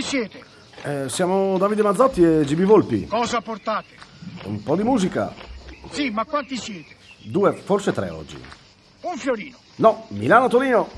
[0.00, 0.42] Chi siete?
[0.82, 3.06] Eh, siamo Davide Mazzotti e GB Volpi.
[3.06, 3.88] Cosa portate?
[4.44, 5.30] Un po' di musica.
[5.90, 6.96] Sì, ma quanti siete?
[7.18, 8.42] Due, forse tre oggi.
[9.02, 9.58] Un fiorino.
[9.76, 10.88] No, Milano-Torino.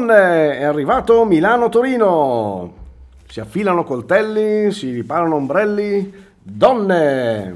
[0.00, 2.72] Donne, è arrivato Milano-Torino.
[3.26, 6.10] Si affilano coltelli, si riparano ombrelli.
[6.42, 7.54] Donne!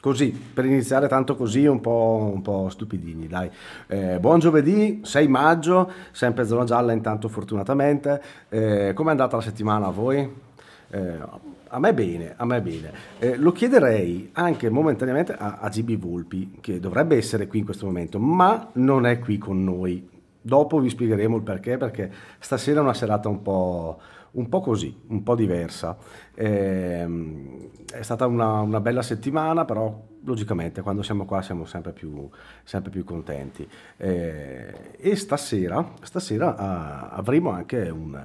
[0.00, 3.48] Così, per iniziare tanto così un po', un po' stupidini, dai.
[3.86, 8.20] Eh, buon giovedì, 6 maggio, sempre zona gialla intanto fortunatamente.
[8.48, 10.28] Eh, com'è andata la settimana a voi?
[10.90, 11.18] Eh,
[11.68, 12.92] a me bene, a me bene.
[13.20, 17.86] Eh, lo chiederei anche momentaneamente a, a GB Volpi, che dovrebbe essere qui in questo
[17.86, 20.18] momento, ma non è qui con noi.
[20.42, 24.00] Dopo vi spiegheremo il perché, perché stasera è una serata un po',
[24.32, 25.96] un po' così, un po' diversa.
[26.34, 32.28] Ehm, è stata una, una bella settimana, però logicamente quando siamo qua siamo sempre più,
[32.62, 33.68] sempre più contenti.
[33.96, 38.18] Eh, e stasera, stasera ah, avremo anche un,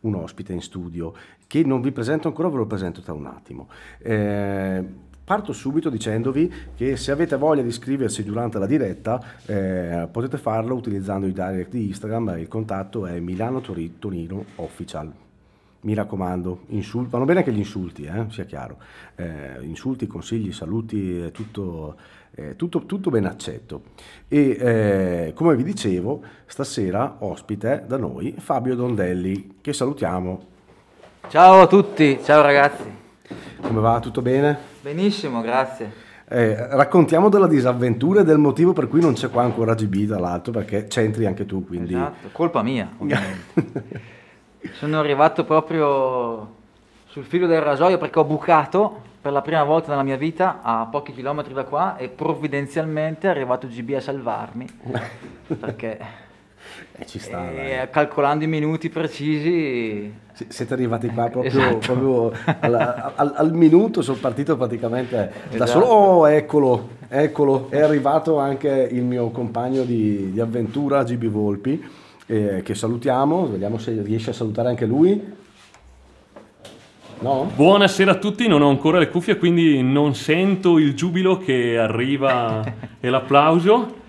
[0.00, 1.14] un ospite in studio
[1.46, 3.68] che non vi presento ancora, ve lo presento tra un attimo.
[3.98, 4.84] Eh,
[5.24, 10.74] Parto subito dicendovi che se avete voglia di iscriversi durante la diretta eh, potete farlo
[10.74, 15.10] utilizzando i direct di Instagram, il contatto è Milano Tori- Tonino Official.
[15.80, 18.76] Mi raccomando, insul- vanno bene anche gli insulti, eh, sia chiaro.
[19.14, 21.96] Eh, insulti, consigli, saluti, è tutto,
[22.30, 23.82] è tutto, tutto ben accetto.
[24.28, 30.46] E eh, come vi dicevo, stasera ospite da noi Fabio Dondelli, che salutiamo.
[31.28, 32.84] Ciao a tutti, ciao ragazzi.
[33.62, 34.00] Come va?
[34.00, 34.73] Tutto bene?
[34.84, 35.90] Benissimo, grazie.
[36.28, 40.52] Eh, raccontiamo della disavventura e del motivo per cui non c'è qua ancora GB dall'altro,
[40.52, 41.94] perché c'entri anche tu, quindi...
[41.94, 44.12] Esatto, colpa mia, ovviamente.
[44.72, 46.56] Sono arrivato proprio
[47.06, 50.84] sul filo del rasoio perché ho bucato per la prima volta nella mia vita a
[50.84, 54.66] pochi chilometri da qua e provvidenzialmente è arrivato GB a salvarmi
[55.58, 55.98] perché
[56.96, 57.72] Eh, ci sta, dai.
[57.72, 61.78] eh, calcolando i minuti precisi Si- Siete arrivati qua proprio, Esatto.
[61.78, 65.70] proprio alla- al, al minuto, sono partito praticamente da Esatto.
[65.70, 65.84] solo.
[65.86, 71.80] Oh, eccolo, eccolo, è arrivato anche il mio compagno di, di avventura, GB Volpi,
[72.26, 75.22] eh, che salutiamo, vediamo se riesce a salutare anche lui.
[77.20, 77.50] No?
[77.54, 82.62] Buonasera a tutti, non ho ancora le cuffie quindi non sento il giubilo che arriva
[82.98, 84.02] e l'applauso.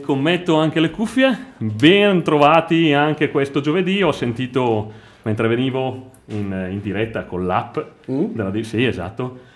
[0.00, 1.36] Commetto anche le cuffie.
[1.58, 4.02] Ben trovati anche questo giovedì.
[4.02, 4.92] Ho sentito
[5.22, 7.76] mentre venivo in, in diretta con l'app
[8.10, 8.24] Mm?
[8.34, 9.48] della D- sì, esatto.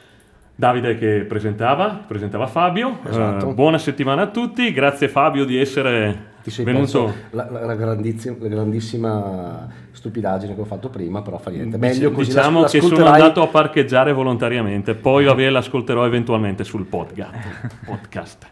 [0.57, 2.99] Davide che presentava, presentava Fabio.
[3.09, 3.51] Esatto.
[3.51, 4.73] Eh, buona settimana a tutti.
[4.73, 7.13] Grazie Fabio di essere venuto.
[7.31, 11.77] la, la- la grandissima, la grandissima stupidaggine che ho fatto prima, però fa niente.
[11.77, 17.83] Meglio così diciamo che sono andato a parcheggiare volontariamente, poi vabbè, l'ascolterò eventualmente sul podcast.
[17.87, 18.47] podcast.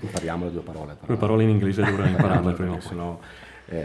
[0.00, 0.96] Impariamo le due parole.
[1.00, 1.12] però.
[1.12, 3.18] Le parole in inglese dovrei impararle prima sennò,
[3.68, 3.84] eh,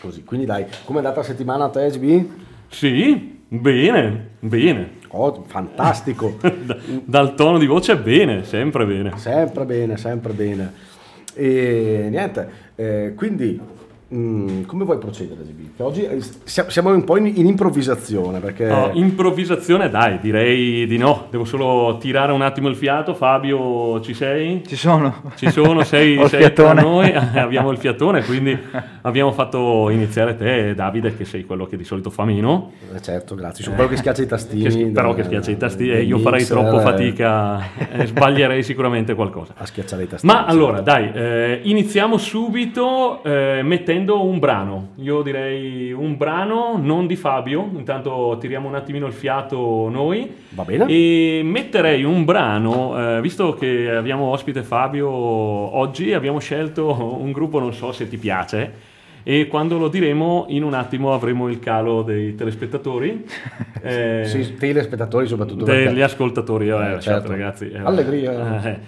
[0.00, 0.24] così.
[0.24, 2.26] Quindi dai, com'è andata la settimana a te, GB?
[2.68, 5.00] Sì, bene, bene.
[5.08, 9.16] Oh, fantastico, Da- dal tono di voce bene, sempre bene.
[9.16, 10.72] sempre bene, sempre bene.
[11.34, 13.58] E niente, eh, quindi
[14.14, 15.76] mm, come vuoi procedere, GB?
[15.76, 18.66] Che oggi eh, sia- siamo un po' in, in improvvisazione perché...
[18.66, 21.26] No, improvvisazione, dai, direi di no.
[21.30, 23.14] Devo solo tirare un attimo il fiato.
[23.14, 24.62] Fabio, ci sei?
[24.66, 25.22] Ci sono.
[25.36, 26.80] Ci sono, sei, sei fiatone.
[26.82, 28.58] noi, eh, abbiamo il fiatone, quindi
[29.02, 33.34] abbiamo fatto iniziare te, Davide, che sei quello che di solito fa meno, Eh, certo,
[33.34, 33.64] grazie.
[33.64, 34.68] Sono quello che schiaccia i tastini.
[34.68, 37.60] che però che schiaccia i tasti del e io farei troppo eh, fatica
[37.92, 39.54] e sbaglierei sicuramente qualcosa.
[39.56, 40.32] A schiacciare i tastini.
[40.32, 43.60] Ma allora, dai, eh, iniziamo subito eh,
[44.02, 44.88] mettendo un brano.
[44.96, 50.30] Io direi un brano, non di Fabio, intanto tiriamo un attimino il fiato noi.
[50.50, 50.86] Va bene.
[50.88, 57.58] E metterei un brano, eh, visto che abbiamo ospite Fabio oggi, abbiamo scelto un gruppo,
[57.58, 58.72] non so se ti piace,
[59.22, 63.24] e quando lo diremo in un attimo avremo il calo dei telespettatori.
[63.82, 65.64] eh, Sì, telespettatori soprattutto.
[65.64, 67.28] degli perché- ascoltatori, eh, Eh, lasciate, certo.
[67.30, 67.70] ragazzi.
[67.70, 68.62] eh, Allegria.
[68.64, 68.78] eh,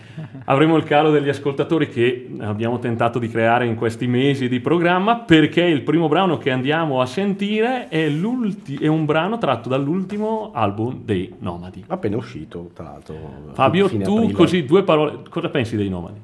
[0.46, 5.16] avremo il calo degli ascoltatori che abbiamo tentato di creare in questi mesi di programma
[5.18, 11.02] perché il primo brano che andiamo a sentire è, è un brano tratto dall'ultimo album
[11.04, 11.84] dei Nomadi.
[11.86, 13.14] Appena uscito, tra l'altro.
[13.52, 14.32] Fabio, tu aprile.
[14.32, 16.20] così due parole, cosa pensi dei Nomadi?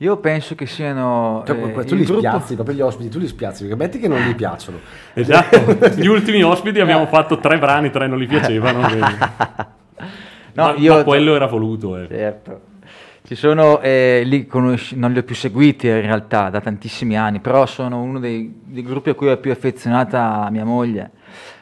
[0.00, 1.42] Io penso che siano...
[1.44, 4.06] Tu, eh, tu li gruppo- spiazzi, proprio gli ospiti, tu li spiazzi, perché metti che
[4.06, 4.78] non gli piacciono.
[5.12, 8.86] Esatto, gli ultimi ospiti abbiamo fatto tre brani, tre non gli piacevano.
[10.54, 11.96] No, ma, io- ma quello era voluto.
[11.96, 12.06] eh.
[12.08, 12.60] Certo.
[13.24, 17.38] Ci sono, eh, lì conosci- non li ho più seguiti in realtà da tantissimi anni,
[17.40, 21.10] però sono uno dei, dei gruppi a cui è più affezionata mia moglie.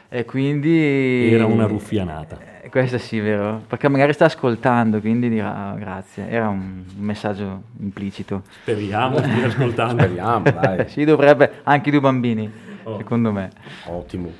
[0.09, 1.31] E quindi...
[1.33, 2.37] Era una ruffianata.
[2.61, 3.61] Eh, Questo sì, vero?
[3.67, 6.29] Perché magari sta ascoltando, quindi dirà "Ah, grazie.
[6.29, 8.43] Era un messaggio implicito.
[8.61, 10.03] Speriamo di ascoltando.
[10.03, 10.87] Speriamo, dai.
[10.89, 12.49] Sì, dovrebbe, anche i due bambini,
[12.83, 12.97] Oh.
[12.97, 13.49] secondo me.
[13.87, 14.31] Ottimo.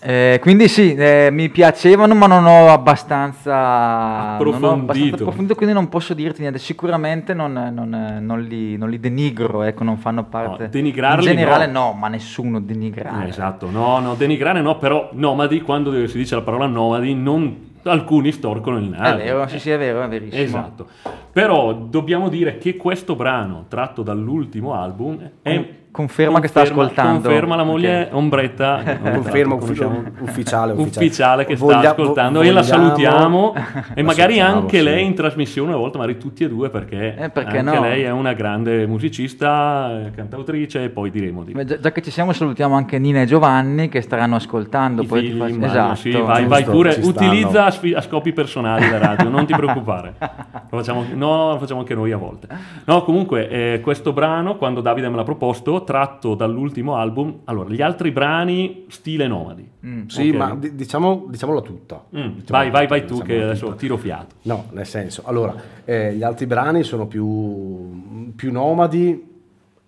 [0.00, 4.72] Eh, quindi sì, eh, mi piacevano, ma non ho abbastanza non ho Approfondito.
[4.82, 6.58] abbastanza approfondito, quindi non posso dirti niente.
[6.58, 10.64] Sicuramente non, non- non li, non li denigro, ecco, non fanno parte.
[10.64, 11.80] No, denigrarli In generale, no.
[11.86, 13.24] no, ma nessuno denigrare.
[13.26, 17.74] Eh, esatto, no, no, denigrare no, però nomadi, quando si dice la parola nomadi, non,
[17.84, 19.16] alcuni storcono il È naso.
[19.16, 20.42] vero, sì, sì, è vero, è verissimo.
[20.42, 20.86] Esatto.
[21.32, 27.22] Però dobbiamo dire che questo brano, tratto dall'ultimo album, è- Conferma che sta ascoltando.
[27.22, 28.14] Conferma la moglie Ok.
[28.16, 28.82] Ombretta.
[29.00, 30.72] Conferma conosciamo- ufficiale, ufficiale.
[31.06, 33.54] ufficiale che Voglia- sta ascoltando vo- e la vogliamo- salutiamo
[33.94, 34.84] e magari salutiamo, anche sì.
[34.84, 37.80] lei in trasmissione una volta, magari tutti e due perché, Eh, perché anche no?
[37.80, 42.32] lei è una grande musicista, cantautrice e poi diremo di Già, già che ci siamo,
[42.34, 45.00] salutiamo anche Nina e Giovanni che staranno ascoltando.
[45.02, 45.94] I poi ti figli, faccio- immagino, esatto.
[45.96, 50.14] sì, vai, vai pure, utilizza a, sfi- a scopi personali la radio, non ti preoccupare.
[50.68, 52.48] Lo facciamo, no, lo facciamo anche noi a volte.
[52.84, 57.80] No, comunque, eh, questo brano, quando Davide me l'ha proposto, tratto dall'ultimo album, allora, gli
[57.80, 59.66] altri brani, stile nomadi.
[59.86, 60.06] Mm.
[60.08, 60.34] Sì, Ok.
[60.36, 62.04] ma di- diciamo, diciamola tutta.
[62.14, 63.76] Mm, Diciamola vai, vai, tutta, vai tu, che adesso tutta.
[63.78, 64.34] tiro fiato.
[64.42, 65.54] No, nel senso, allora,
[65.84, 69.34] eh, gli altri brani sono più, più nomadi,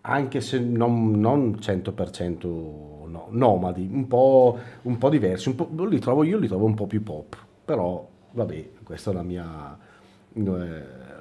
[0.01, 2.47] anche se non, non 100%
[3.09, 6.75] no- nomadi, un po', un po' diversi, un po', li trovo, io li trovo un
[6.75, 9.77] po' più pop, però vabbè, questa è la mia,
[10.35, 10.41] eh,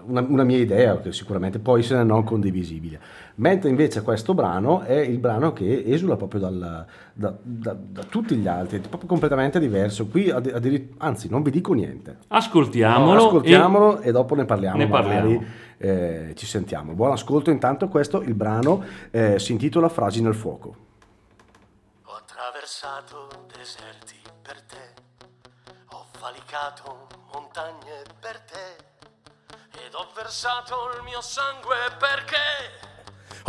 [0.05, 2.99] una, una mia idea che sicuramente può essere non condivisibile.
[3.39, 8.35] Mentre invece questo brano è il brano che esula proprio dal- da, da- da tutti
[8.35, 10.07] gli altri, è proprio completamente diverso.
[10.07, 12.17] Qui addirittura- anzi, non vi dico niente.
[12.29, 13.25] Ascoltiamolo.
[13.27, 14.77] Ascoltiamolo e, dopo ne parliamo.
[14.77, 15.45] Ne magari, parliamo.
[15.77, 16.93] eh, ci sentiamo.
[16.93, 17.51] Buon ascolto.
[17.51, 20.75] Intanto, questo il brano eh, si intitola Frasi nel fuoco.
[22.05, 24.93] Ho attraversato deserti per te,
[25.91, 28.83] ho valicato montagne per te,
[29.85, 32.95] ed ho versato il mio sangue perché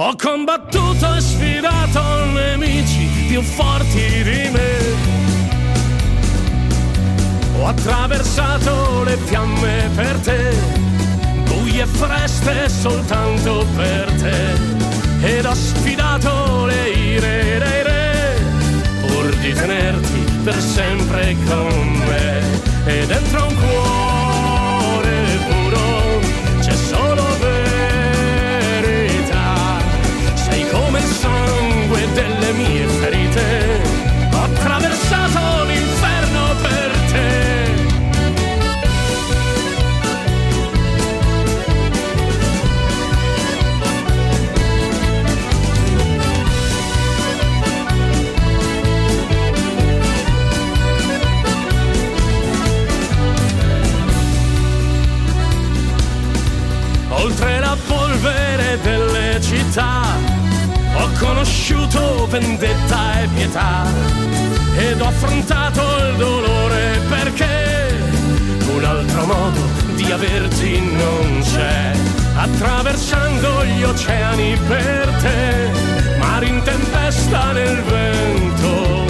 [0.00, 4.77] ho combattuto e sfidato nemici più forti di me.
[7.56, 10.55] Ho attraversato le fiamme per te,
[11.46, 18.41] buie fresche soltanto per te, ed ho sfidato le ire dei re,
[19.01, 22.41] pur di tenerti per sempre con me.
[22.84, 23.47] E dentro
[62.39, 63.85] vendetta e pietà
[64.77, 68.01] ed ho affrontato il dolore perché
[68.75, 69.61] un altro modo
[69.97, 71.93] di averti non c'è.
[72.37, 79.05] Attraversando gli oceani per te mari in tempesta nel vento.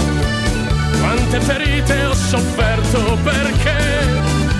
[0.99, 3.77] Quante ferite ho sofferto perché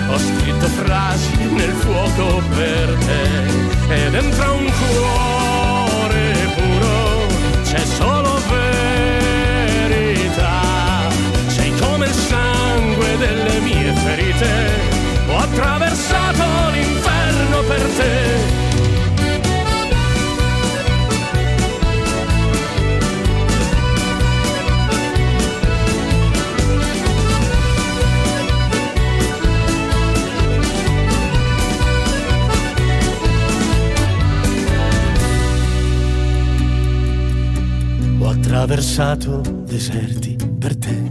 [0.09, 7.09] ho scritto frasi nel fuoco per te e dentro un cuore puro
[7.63, 8.58] c'è solo verità.
[13.19, 14.47] Delle mie ferite.
[15.27, 18.67] Ho attraversato l'inferno per te.
[38.21, 41.01] Ho attraversato deserti per te,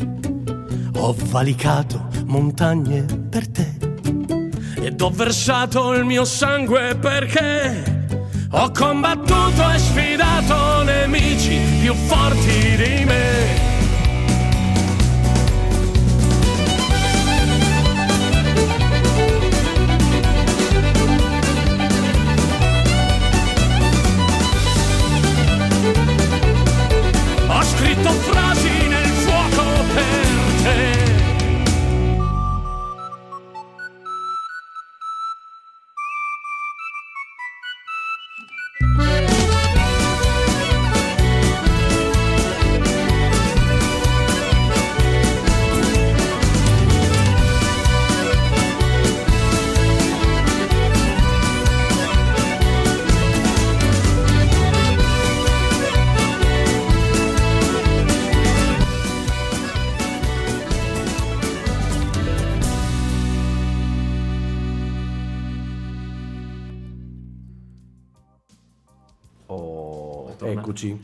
[0.99, 3.77] ho valicato montagne per te
[4.81, 8.07] ed ho versato il mio sangue perché
[8.51, 13.68] ho combattuto e sfidato nemici più forti di me.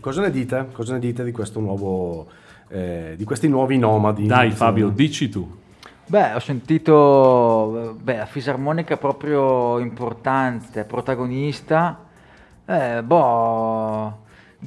[0.04, 0.68] Cosa ne dite?
[0.72, 2.26] Cosa ne dite di questo nuovo
[2.68, 4.26] eh, di questi nuovi nomadi?
[4.26, 5.50] Dai Fabio, dici tu.
[6.04, 12.04] Beh, ho sentito beh, la fisarmonica proprio importante, protagonista.
[12.66, 14.18] Eh, boh,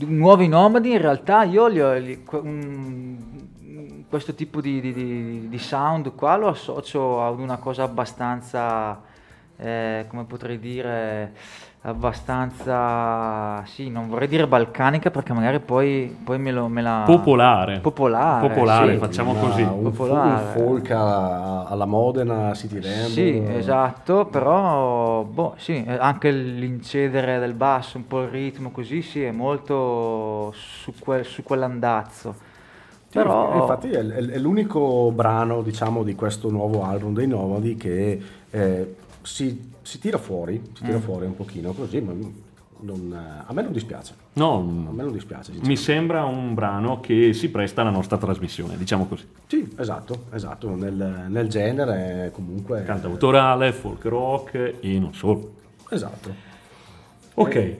[0.07, 3.17] nuovi nomadi in realtà io li ho- li- un-
[4.09, 8.99] questo tipo di, di- di- di sound qua lo associo ad una cosa abbastanza,
[9.55, 11.33] eh, come potrei dire,
[11.81, 17.03] abbastanza, sì, non vorrei dire balcanica perché magari poi, poi me, lo, me la...
[17.05, 17.79] Popolare.
[17.79, 18.97] Popolare, Popolare, sì.
[18.99, 19.61] facciamo Una- così.
[19.61, 20.59] Un, Popolare.
[20.59, 23.07] un folk alla, alla Modena, City Rambo.
[23.09, 29.23] Sì, esatto, però boh, sì, anche l'incedere del basso, un po' il ritmo così, sì,
[29.23, 32.45] è molto su, quel- su quell'andazzo.
[33.09, 38.21] Però, infatti è, è- è l'unico brano, diciamo, di questo nuovo album dei Nomadi che
[38.49, 38.95] eh,
[39.27, 40.85] si, si tira fuori, si Mm.
[40.85, 42.13] tira fuori un pochino così, ma
[42.79, 44.13] non- eh, a me non dispiace.
[44.13, 45.51] A No, me non dispiace.
[45.63, 49.27] mi sembra un brano che si presta alla nostra trasmissione, diciamo così.
[49.47, 52.83] Sì, esatto, esatto, nel, nel genere comunque...
[52.83, 55.53] Cantautorale, folk rock e non solo.
[55.89, 56.33] Esatto.
[57.35, 57.75] Ok,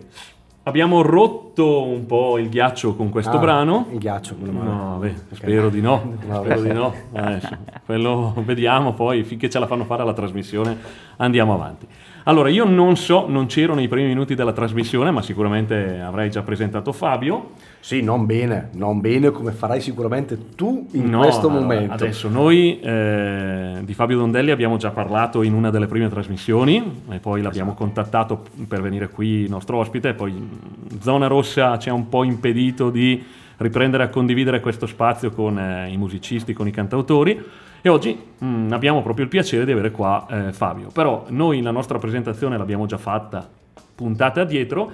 [0.68, 3.88] abbiamo rotto un po' il ghiaccio con questo Ah, brano.
[3.92, 4.70] Il ghiaccio, meno male.
[4.70, 6.68] No, beh, spero di no, No, spero beh.
[6.68, 6.94] di no.
[7.14, 10.78] Adesso, quello vediamo poi, finché ce la fanno fare alla trasmissione
[11.18, 11.88] andiamo avanti.
[12.28, 16.42] Allora, io non so, non c'ero nei primi minuti della trasmissione, ma sicuramente avrai già
[16.42, 17.52] presentato Fabio.
[17.80, 21.94] Sì, non bene, non bene come farai sicuramente tu in No, questo allora, momento.
[21.94, 27.20] Adesso noi eh, di Fabio Dondelli abbiamo già parlato in una delle prime trasmissioni e
[27.20, 27.86] poi l'abbiamo Esatto.
[27.86, 32.90] contattato per venire qui nostro ospite poi mh, Zona Rossa ci ha un po' impedito
[32.90, 33.24] di
[33.56, 37.42] riprendere a condividere questo spazio con eh, i musicisti, con i cantautori
[37.88, 40.90] e oggi mh, abbiamo proprio il piacere di avere qua eh, Fabio.
[40.92, 43.50] Però noi la nostra presentazione l'abbiamo già fatta
[43.96, 44.92] puntate addietro.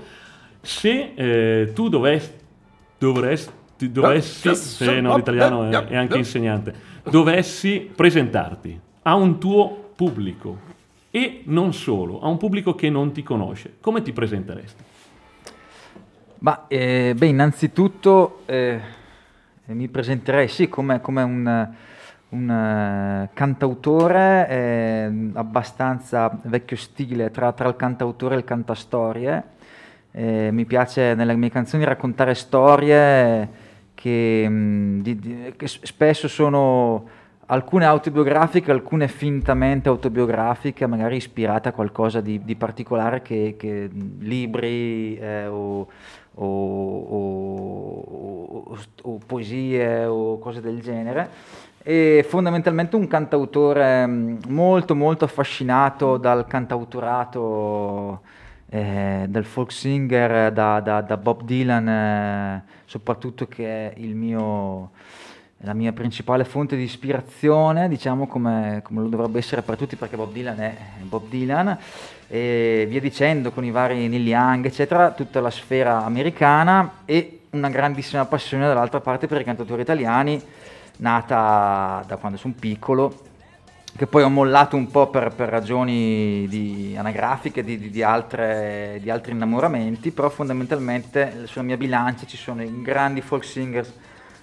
[0.62, 2.32] Se eh, tu dovessi,
[2.98, 6.74] dovresti, dovessi, se no l'italiano è, è anche insegnante,
[7.10, 10.72] dovessi presentarti a un tuo pubblico
[11.10, 14.84] e non solo, a un pubblico che non ti conosce, come ti presenteresti?
[16.40, 18.80] Ma eh, beh, innanzitutto eh,
[19.66, 21.74] mi presenterei sì come, come un,
[22.34, 29.44] un, eh, cantautore eh, abbastanza vecchio stile tra, tra il cantautore e il cantastorie.
[30.12, 33.50] Eh, mi piace nelle mie canzoni raccontare storie
[33.94, 37.08] che, mh, di- di- che spesso sono
[37.48, 45.18] alcune autobiografiche, alcune fintamente autobiografiche, magari ispirate a qualcosa di, di particolare che, che libri
[45.18, 45.88] eh, o-
[46.36, 51.30] o- o- o poesie o cose del genere.
[51.86, 58.22] E fondamentalmente un cantautore mh, molto molto affascinato dal cantautorato
[58.70, 64.92] eh, del folk singer da, da- da Bob Dylan, eh, soprattutto che è mio,
[65.58, 70.16] la mia principale fonte di ispirazione, diciamo come, come lo dovrebbe essere per tutti, perché
[70.16, 71.78] Bob Dylan è Bob Dylan,
[72.30, 77.70] e via dicendo con i vari Neil Young, eccetera, tutta la sfera americana e una
[77.70, 80.42] grandissima passione dall'altra parte per i cantautori italiani,
[80.98, 83.22] nata da quando sono piccolo,
[83.96, 89.00] che poi ho mollato un po' per, per ragioni di- anagrafiche, di, di- di altre-
[89.02, 93.94] di altri innamoramenti, però fondamentalmente sulla mia bilancia ci sono i grandi folk singers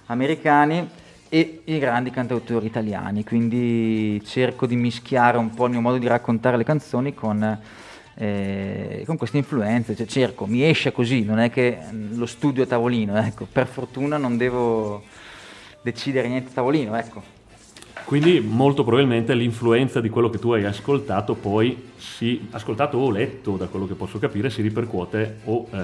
[0.05, 0.89] americani
[1.27, 6.07] e i grandi cantautori italiani, quindi cerco di mischiare un po' il mio modo di
[6.07, 7.57] raccontare le canzoni con,
[8.15, 11.77] eh, con queste influenze, cioè cerco, mi esce così, non è che
[12.13, 15.03] lo studio a tavolino, ecco, per fortuna non devo
[15.81, 17.39] decidere niente a tavolino, ecco.
[18.03, 23.55] Quindi molto probabilmente l'influenza di quello che tu hai ascoltato poi si ascoltato o letto
[23.55, 25.77] da quello che posso capire si ripercuote o eh,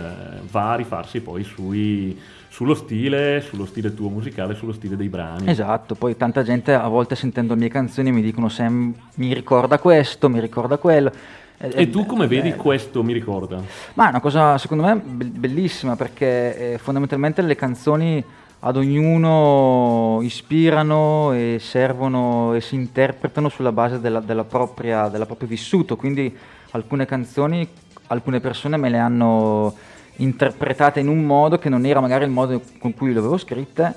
[0.50, 2.18] va a rifarsi poi sui-
[2.50, 5.48] sullo stile, sullo stile tuo musicale, sullo stile dei brani.
[5.50, 9.78] Esatto, poi tanta gente a volte sentendo le mie canzoni mi dicono Sam mi ricorda
[9.80, 11.12] questo, mi ricorda quello.
[11.60, 12.62] Eh, E tu come vedi bello.
[12.62, 13.62] questo mi ricorda?
[13.94, 18.24] Ma è una cosa secondo me be- bellissima perché eh, fondamentalmente le canzoni
[18.60, 25.48] ad ognuno ispirano e servono e si interpretano sulla base della, della propria, della proprio
[25.48, 26.36] vissuto, quindi
[26.72, 27.68] alcune canzoni,
[28.08, 29.76] alcune persone me le hanno
[30.18, 33.94] interpretate in un modo che non era magari il modo con cui le avevo scritte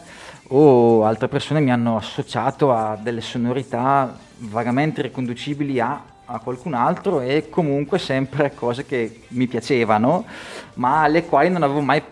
[0.49, 7.21] o altre persone mi hanno associato a delle sonorità vagamente riconducibili a, a qualcun altro
[7.21, 10.27] e comunque sempre cose che mi piacevano
[10.75, 12.03] ma alle quali non avevo mai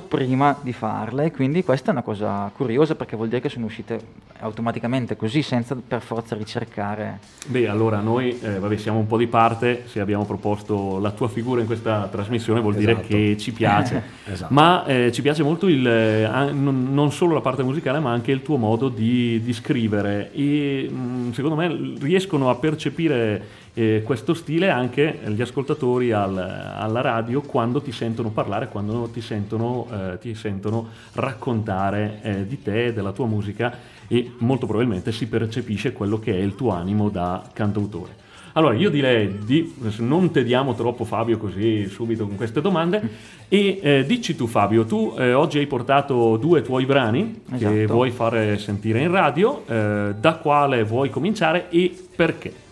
[0.00, 4.24] prima di farle quindi questa è una cosa curiosa perché vuol dire che sono uscite
[4.40, 9.26] automaticamente così senza per forza ricercare Beh, allora noi eh, vabbè, siamo un po' di
[9.28, 13.06] parte, se abbiamo proposto la tua figura in questa trasmissione vuol dire Esatto.
[13.06, 14.52] che ci piace, Esatto.
[14.52, 18.32] ma eh, ci piace molto il, eh, non, non solo la parte musicale ma anche
[18.32, 24.32] il tuo modo di, di scrivere e mh, secondo me riescono a percepire eh, questo
[24.32, 30.18] stile anche gli ascoltatori al- alla radio quando ti sentono parlare, quando ti sentono, eh,
[30.18, 33.76] ti sentono raccontare eh, di te, della tua musica
[34.08, 38.24] e molto probabilmente si percepisce quello che è il tuo animo da cantautore.
[38.54, 43.02] Allora io direi di non tediamo troppo Fabio così subito con queste domande
[43.48, 47.92] e eh, dici tu Fabio, tu eh, oggi hai portato due tuoi brani che Esatto.
[47.92, 52.64] vuoi fare sentire in radio, eh, da quale vuoi cominciare e perché?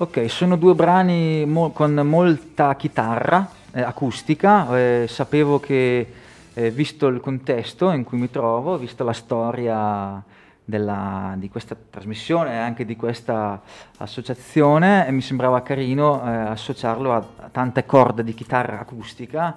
[0.00, 6.06] Ok, sono due brani mo- con molta chitarra eh, acustica, eh, sapevo che
[6.54, 10.22] eh, visto il contesto in cui mi trovo, visto la storia
[10.68, 13.58] della- di questa trasmissione e anche di questa
[13.96, 19.56] associazione, eh, mi sembrava carino eh, associarlo a, a tante corde di chitarra acustica.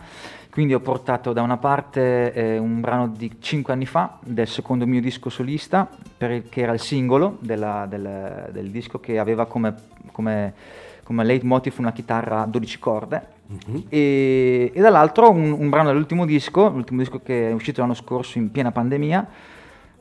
[0.50, 4.86] Quindi ho portato da una parte eh, un brano di 5 anni fa, del secondo
[4.88, 5.86] mio disco solista,
[6.18, 9.74] per il- che era il singolo della- del, del disco che aveva come,
[10.14, 10.54] come,
[11.04, 13.40] come leitmotiv una chitarra a 12 corde.
[13.90, 18.38] E, e dall'altro un, un brano dell'ultimo disco, l'ultimo disco che è uscito l'anno scorso
[18.38, 19.28] in piena pandemia,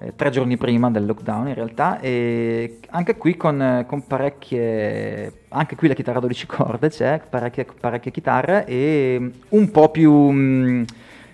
[0.02, 5.76] eh, tre giorni prima del lockdown in realtà, e anche qui con, con parecchie, anche
[5.76, 10.10] qui la chitarra a 12 corde c'è, parecchie, parecchie chitarre e mm, un po' più
[10.10, 10.82] mm,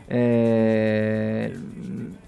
[0.09, 1.59] eh,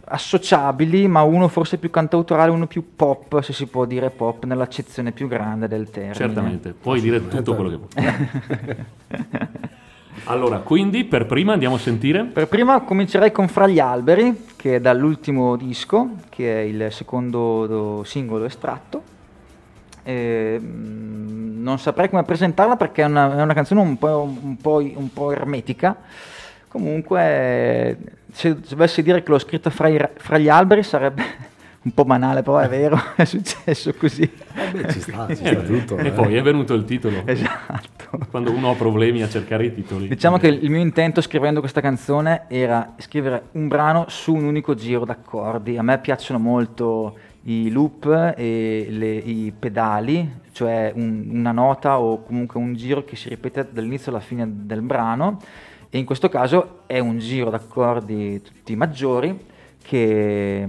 [0.05, 5.11] associabili, ma uno forse più cantautorale, uno più pop, se si può dire pop, nell'accezione
[5.11, 6.14] più grande del termine.
[6.14, 9.66] Certamente, puoi dire tutto quello che vuoi.
[10.24, 14.76] allora, quindi per prima andiamo a sentire Per prima comincerei con Fra gli alberi, che
[14.76, 19.02] è dall'ultimo disco, che è il secondo do- singolo estratto.
[20.02, 24.57] E, mm, non saprei come presentarla perché è una, è una canzone un po', un
[24.57, 25.96] po' un po' ermetica.
[26.68, 27.98] Comunque,
[28.33, 31.22] se dovessi dire che l'ho scritta fra, fra gli alberi sarebbe
[31.88, 34.22] un po' banale, però è vero, è successo così.
[34.22, 35.96] Eh beh, ci sta, ci Eh, sta tutto.
[35.96, 36.11] e eh.
[36.11, 37.22] poi è venuto il titolo.
[37.24, 38.18] Esatto.
[38.31, 40.09] Quando uno ha problemi a cercare i titoli.
[40.09, 44.74] Diciamo che il mio intento scrivendo questa canzone era scrivere un brano su un unico
[44.74, 45.77] giro d'accordi.
[45.79, 52.22] A me piacciono molto i loop e le- i pedali, cioè un- una nota o
[52.22, 55.38] comunque un giro che si ripete dall'inizio alla fine del brano.
[55.90, 59.38] E in questo caso è un giro d'accordi tutti maggiori
[59.83, 60.66] che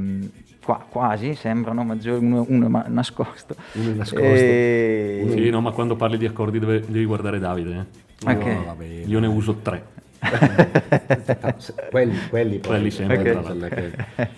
[0.70, 3.56] qua- quasi sembrano maggiori, uno, uno è ma- nascosto.
[3.74, 4.24] Uno è nascosto.
[4.24, 7.88] E- Sì, no, ma quando parli di accordi deve- devi guardare Davide.
[8.24, 8.32] eh.
[8.32, 8.44] Ok.
[8.46, 9.02] No, va bene.
[9.06, 9.84] Io ne uso tre.
[11.90, 13.92] quelli, quelli, Quelli sempre, che-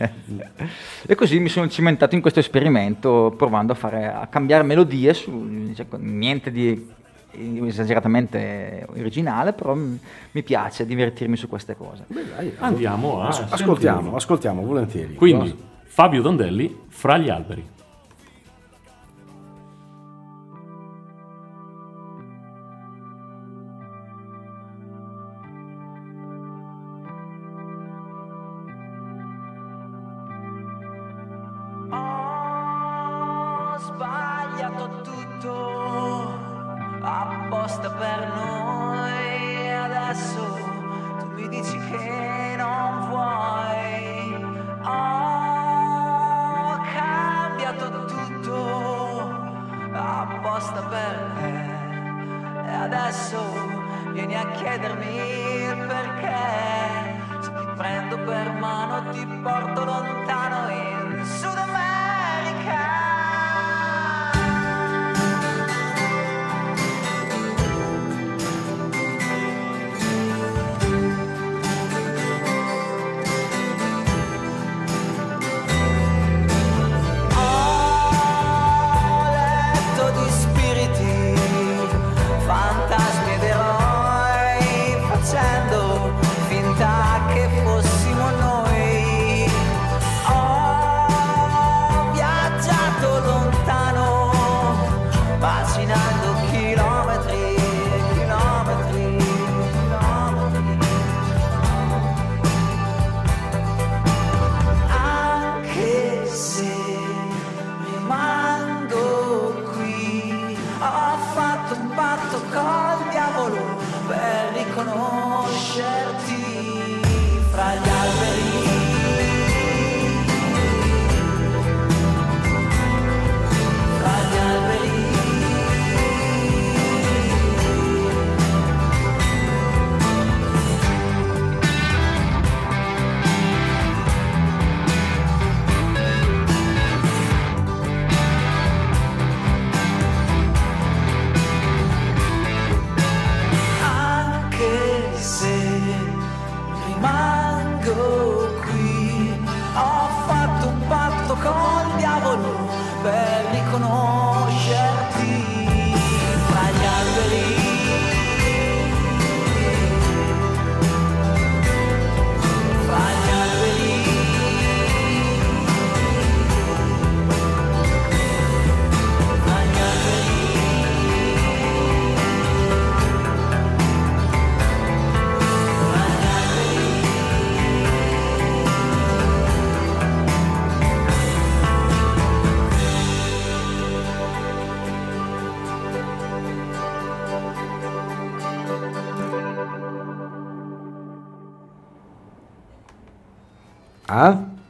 [1.06, 5.72] E così mi sono cimentato in questo esperimento provando a, fare, a cambiare melodie, su,
[5.76, 6.88] cioè, niente di
[7.66, 9.98] esageratamente originale, però m-
[10.32, 12.04] mi piace divertirmi su queste cose.
[12.08, 15.16] Beh, dai, Andiamo a ascoltiamo, ascoltiamo volentieri.
[15.16, 17.81] Quindi, Fabio Dondelli, Fra gli alberi.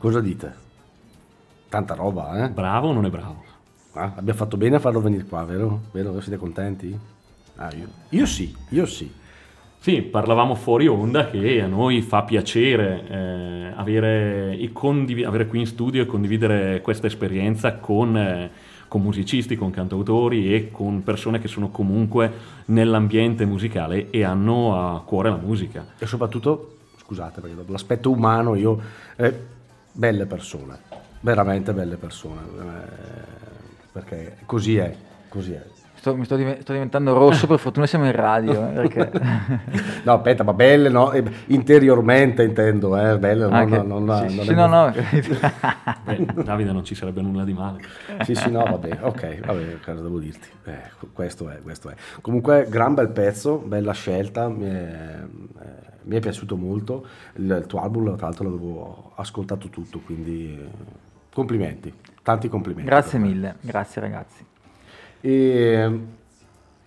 [0.02, 0.52] Cosa dite?
[1.70, 2.50] Tanta roba, eh?
[2.50, 3.44] Bravo o non è bravo?
[3.94, 5.80] Ah, abbiamo fatto bene a farlo venire qua, vero?
[5.92, 6.20] Vero?
[6.22, 6.98] Siete contenti?
[7.58, 9.14] Ah, io, io sì, io sì.
[9.78, 15.60] Sì, parlavamo fuori onda che a noi fa piacere eh, avere, i condivi- avere qui
[15.60, 18.50] in studio e condividere questa esperienza con, eh,
[18.88, 22.32] con musicisti, con cantautori e con persone che sono comunque
[22.66, 25.86] nell'ambiente musicale e hanno a cuore la musica.
[26.00, 28.82] E soprattutto, scusate, perché l'aspetto umano io...
[29.18, 29.60] eh,
[29.92, 30.80] belle persone,
[31.22, 34.96] veramente belle persone, eh, perché così è,
[35.30, 35.64] così è.
[35.94, 38.70] Sto, mi sto, div- sto diventando rosso, per fortuna siamo in radio.
[38.70, 39.12] eh, perché...
[40.04, 41.12] No, aspetta, ma belle, no?
[41.12, 44.92] eh, interiormente intendo, eh, belle, non, Anche- non, non, sì, non sì, no, no.
[46.04, 47.84] Beh, Davide non ci sarebbe nulla di male.
[48.24, 50.48] Sì, sì, no, vabbè, ok, vabbè, cosa devo dirti?
[50.64, 50.80] Eh,
[51.14, 51.94] questo è, questo è.
[52.22, 55.20] Comunque, gran bel pezzo, bella scelta, mi è,
[55.62, 57.06] eh, mi è piaciuto molto.
[57.36, 60.58] Il, il tuo album, tra l'altro, l'avevo ascoltato tutto, quindi
[61.34, 62.90] complimenti, tanti complimenti.
[62.90, 64.46] Grazie mille, grazie ragazzi.
[65.22, 66.00] E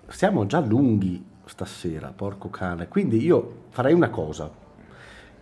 [0.09, 2.88] siamo già lunghi stasera, porco cane.
[2.88, 4.50] Quindi io farei una cosa.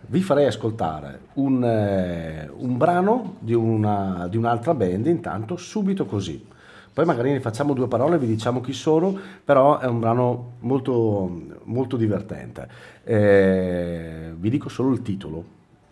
[0.05, 6.45] Vi farei ascoltare un, eh, un brano di, una- di un'altra band, intanto subito così.
[6.93, 11.41] Poi magari ne facciamo due parole, vi diciamo chi sono, però è un brano molto,
[11.63, 12.69] molto divertente.
[13.03, 15.43] Eh, vi dico solo il titolo.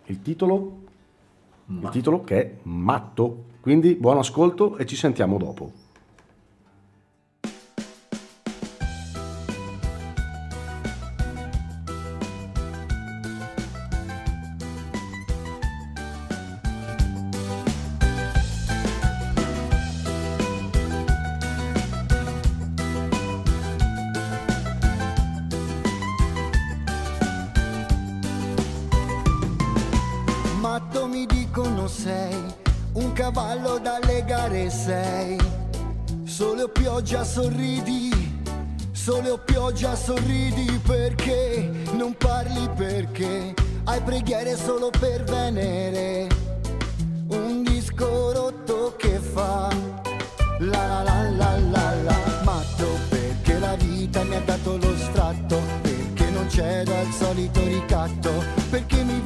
[0.06, 0.78] Il titolo,
[1.66, 3.50] il titolo che è Matto.
[3.60, 5.81] Quindi buon ascolto e ci sentiamo dopo.
[34.22, 35.36] Legare sei.
[36.22, 38.10] Sole o pioggia sorridi,
[38.92, 41.70] sole o pioggia sorridi perché?
[41.94, 43.52] Non parli perché.
[43.84, 46.28] Hai preghiere solo per Venere.
[47.28, 49.68] Un disco rotto che fa
[50.58, 52.16] la la la la la la.
[52.44, 55.58] Matto perché la vita mi ha dato lo sfratto?
[55.82, 58.30] Perché non cedo al solito ricatto?
[58.70, 59.20] Perché mi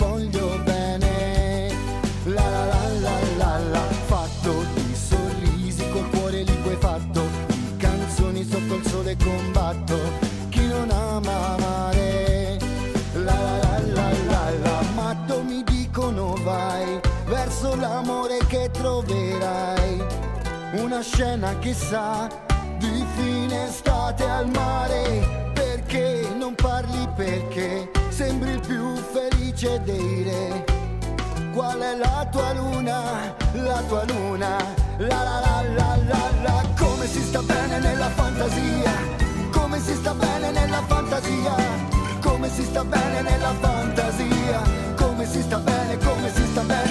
[20.87, 22.29] una scena che sa
[22.79, 25.51] di fine estate al mare.
[25.53, 30.64] Perché non parli perché sembri il più felice dei re.
[31.53, 33.35] Qual è la tua luna?
[33.55, 34.57] La tua luna.
[34.99, 36.62] La la la la la la.
[36.79, 38.92] Come si sta bene nella fantasia?
[39.51, 41.55] Come si sta bene nella fantasia?
[42.20, 44.62] Come si sta bene nella fantasia?
[44.94, 46.86] Come si sta bene come si sta bene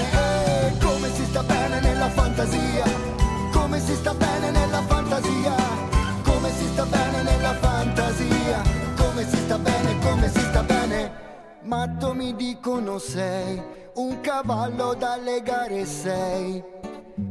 [11.65, 13.59] Matto mi dicono sei,
[13.95, 16.63] un cavallo da legare sei,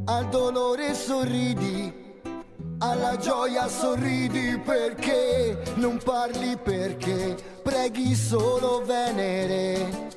[0.07, 2.21] al dolore sorridi,
[2.79, 10.11] alla gioia sorridi perché non parli perché preghi solo Venere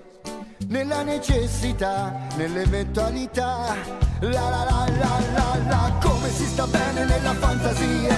[0.67, 3.75] nella necessità, nell'eventualità.
[4.21, 8.15] La la la la la la, come si sta bene nella fantasia,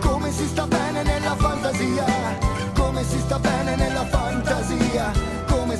[0.00, 2.04] come si sta bene nella fantasia,
[2.74, 5.31] come si sta bene nella fantasia,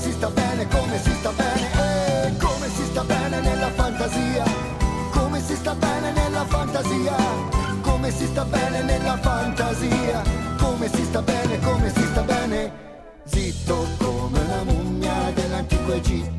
[0.03, 4.45] si sta bene, come si sta bene, eh, come si sta bene nella fantasia,
[5.13, 7.17] come si sta bene nella fantasia,
[7.83, 10.23] come si sta bene nella fantasia,
[10.59, 12.91] come si sta bene, come si sta bene.
[13.25, 16.32] Zitto come una mummia dell'antico Egitto,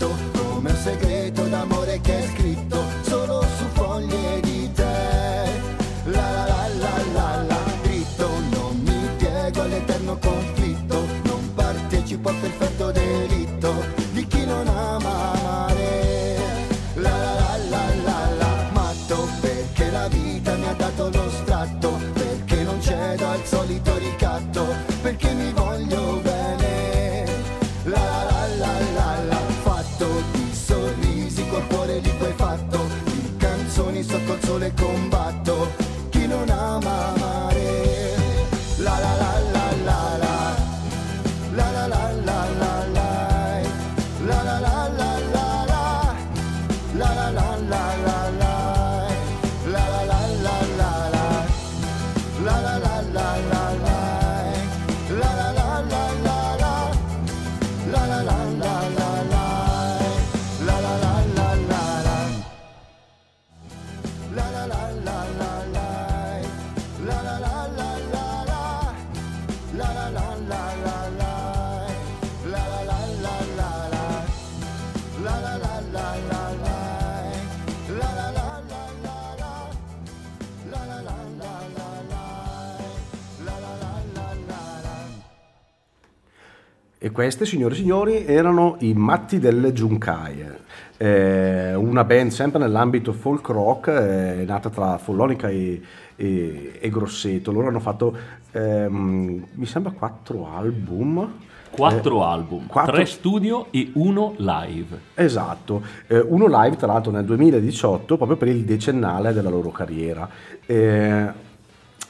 [87.06, 90.63] E queste, signore e signori, erano i Matti delle Giuncaie,
[91.04, 95.82] eh, una band sempre nell'ambito folk rock, eh, nata tra Follonica e,
[96.16, 97.52] e- e Grosseto.
[97.52, 98.16] Loro hanno fatto,
[98.52, 101.30] ehm, mi sembra, quattro album.
[101.70, 104.98] Quattro Eh, album, quattro- tre studio e uno live.
[105.16, 110.30] Esatto, Eh, uno live tra l'altro nel 2018 proprio per il decennale della loro carriera.
[110.66, 111.28] Eh,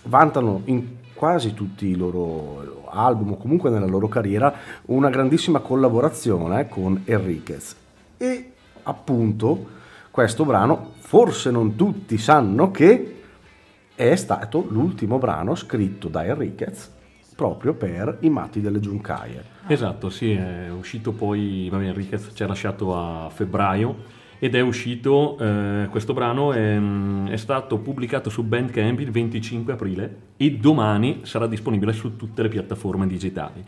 [0.03, 4.53] vantano in quasi tutti i loro album o comunque nella loro carriera
[4.87, 7.75] una grandissima collaborazione con Enriquez
[8.17, 8.51] e
[8.83, 13.21] appunto questo brano forse non tutti sanno che
[13.95, 16.91] è stato l'ultimo brano scritto da Enriquez
[17.35, 19.43] proprio per i matti delle giuncaie.
[19.67, 25.37] Esatto, sì, è uscito poi, vabbè, Enriquez ci ha lasciato a febbraio ed è uscito,
[25.39, 26.77] eh, questo brano è,
[27.29, 32.49] è stato pubblicato su Bandcamp il 25 aprile e domani sarà disponibile su tutte le
[32.49, 33.63] piattaforme digitali.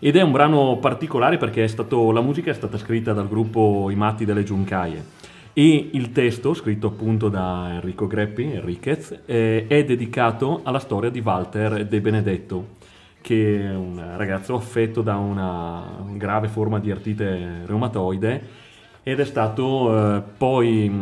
[0.00, 3.96] Ed è un brano particolare perché stato, la musica è stata scritta dal gruppo I
[3.96, 5.16] Matti delle Giuncaie.
[5.52, 11.18] E il testo, scritto appunto da Enrico Greppi, Enriquez, eh, è dedicato alla storia di
[11.18, 12.76] Walter De Benedetto,
[13.20, 18.66] che è un ragazzo affetto da una grave forma di artrite reumatoide
[19.02, 20.92] ed è stato eh, poi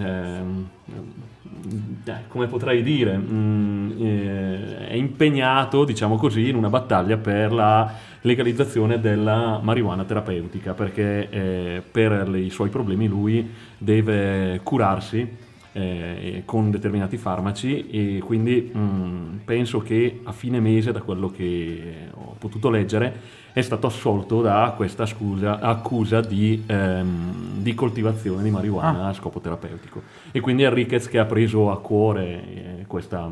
[0.00, 0.40] eh,
[2.28, 9.00] come potrei dire, mm, eh, è impegnato, diciamo così, in una battaglia per la legalizzazione
[9.00, 17.16] della marijuana terapeutica, perché eh, per i suoi problemi lui deve curarsi eh, con determinati
[17.16, 23.38] farmaci e quindi mm, penso che a fine mese, da quello che ho potuto leggere,
[23.52, 29.40] è stato assolto da questa scusa- accusa di, ehm, di coltivazione di marijuana a scopo
[29.40, 30.02] terapeutico.
[30.30, 33.30] E quindi Enriquez che ha preso a cuore eh, questa,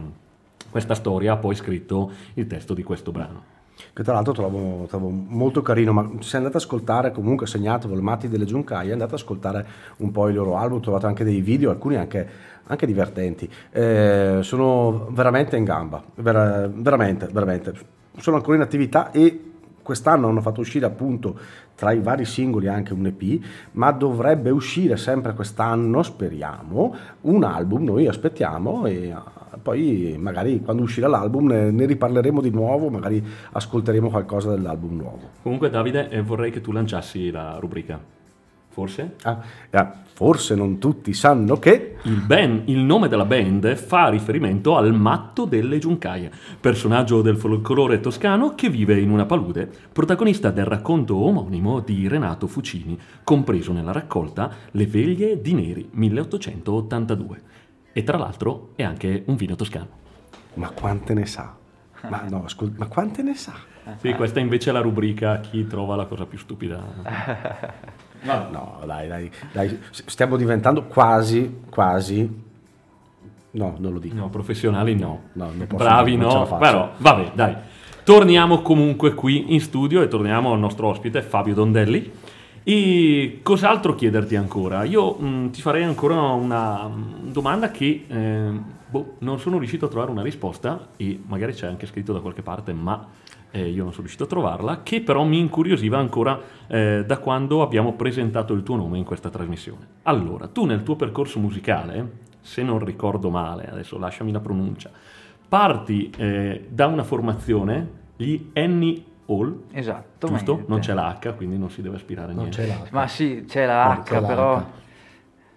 [0.70, 3.57] questa storia ha poi scritto il testo di questo brano.
[3.92, 8.02] Che tra l'altro trovo, trovo molto carino, ma se andate ad ascoltare, comunque segnatevo il
[8.02, 9.66] Matti delle Giuncaie, andate ad ascoltare
[9.98, 12.28] un po' i loro album, trovate anche dei video, alcuni anche,
[12.64, 13.48] anche divertenti.
[13.70, 17.74] Eh, sono veramente in gamba, vera- veramente, veramente.
[18.18, 19.48] Sono ancora in attività e
[19.88, 21.38] quest'anno hanno fatto uscire appunto
[21.74, 27.84] tra i vari singoli anche un EP, ma dovrebbe uscire sempre quest'anno, speriamo, un album,
[27.84, 29.14] noi aspettiamo e
[29.62, 35.30] poi magari quando uscirà l'album ne, ne riparleremo di nuovo, magari ascolteremo qualcosa dell'album nuovo.
[35.42, 38.16] Comunque Davide eh, vorrei che tu lanciassi la rubrica.
[38.78, 39.16] Forse?
[39.22, 44.76] Ah, ah, forse non tutti sanno che Il, band- il nome della band fa riferimento
[44.76, 46.30] al matto delle Giuncaie,
[46.60, 52.46] personaggio del folklore toscano che vive in una palude, protagonista del racconto omonimo di Renato
[52.46, 57.40] Fucini, compreso nella raccolta Le veglie di Neri 1882.
[57.98, 59.88] E tra l'altro è anche un vino toscano.
[60.54, 61.52] ma quante ne sa?
[62.08, 63.54] Ma no, ascol- ma quante ne sa?
[63.96, 66.80] Sì, questa invece è la rubrica chi trova la cosa più stupida.
[68.22, 72.42] No, dai, dai, dai, s- stiamo diventando quasi, quasi.
[73.50, 74.14] No, non lo dico.
[74.14, 75.22] No, professionali no.
[75.32, 77.56] No, Bravi dire, no, però vabbè, dai.
[78.04, 82.12] Torniamo comunque qui in studio e torniamo al nostro ospite Fabio Dondelli.
[82.70, 84.84] E cos'altro chiederti ancora?
[84.84, 88.50] Io mh, ti farei ancora una mm, domanda che eh,
[88.90, 92.42] boh, non sono riuscito a trovare una risposta e magari c'è anche scritto da qualche
[92.42, 93.06] parte, ma
[93.52, 97.62] eh, io non sono riuscito a trovarla, che però mi incuriosiva ancora eh, da quando
[97.62, 99.86] abbiamo presentato il tuo nome in questa trasmissione.
[100.02, 104.90] Allora, tu nel tuo percorso musicale, se non ricordo male, adesso lasciami la pronuncia,
[105.48, 110.26] parti eh, da una formazione, gli Annie Hall, Esatto.
[110.26, 110.64] giusto?
[110.66, 112.88] Non c'è la H, quindi non si deve aspirare a Non niente.
[112.90, 114.64] Ma sì, c'è la No, H, però...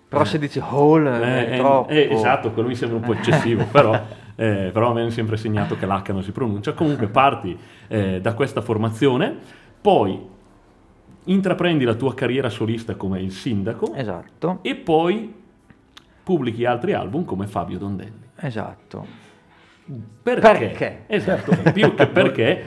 [0.09, 1.89] Però se dici hall Eh, è eh, troppo.
[1.89, 3.93] eh, esatto, quello mi sembra un po' eccessivo, però,
[4.35, 6.73] eh, però a me hanno sempre segnato che l'H non si pronuncia.
[6.73, 7.57] Comunque parti
[7.87, 9.33] eh, da questa formazione,
[9.79, 10.27] poi
[11.23, 15.33] intraprendi la tua carriera solista come il sindaco Esatto, e poi
[16.23, 18.29] pubblichi altri album come Fabio Dondelli.
[18.35, 19.05] esatto.
[20.23, 20.41] Perché?
[20.41, 21.03] Perché?
[21.07, 22.63] Esatto, più che perché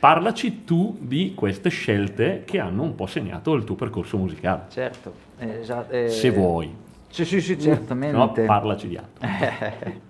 [0.00, 5.12] parlaci tu di queste scelte che hanno un po' segnato il tuo percorso musicale, Certo.
[5.38, 6.74] esatto, eh, se vuoi.
[7.10, 8.44] Sì, sì, sì, No, certamente.
[8.44, 9.28] parlaci di altro.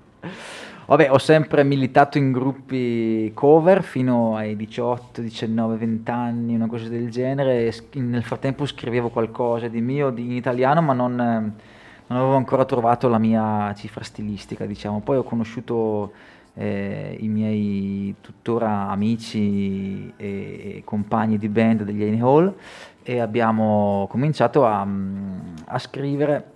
[0.86, 6.88] Vabbè, ho sempre militato in gruppi cover fino ai 18, 19, 20 anni, una cosa
[6.88, 7.72] del genere.
[7.92, 13.18] Nel frattempo scrivevo qualcosa di mio in italiano, ma non, non avevo ancora trovato la
[13.18, 15.00] mia cifra stilistica, diciamo.
[15.00, 16.10] Poi ho conosciuto
[16.54, 22.54] eh, i miei tuttora amici e, e compagni di band degli Annie Hall
[23.02, 26.52] e abbiamo cominciato a, mm, a scrivere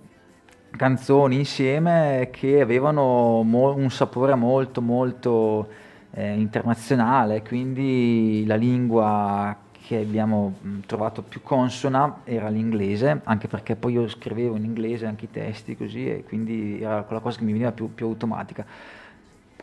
[0.75, 5.67] canzoni insieme che avevano mo- un sapore molto molto
[6.11, 13.75] eh, internazionale, quindi la lingua che abbiamo mh, trovato più consona era l'inglese, anche perché
[13.75, 17.43] poi io scrivevo in inglese anche i testi così e quindi era quella cosa che
[17.45, 18.65] mi veniva più, più automatica.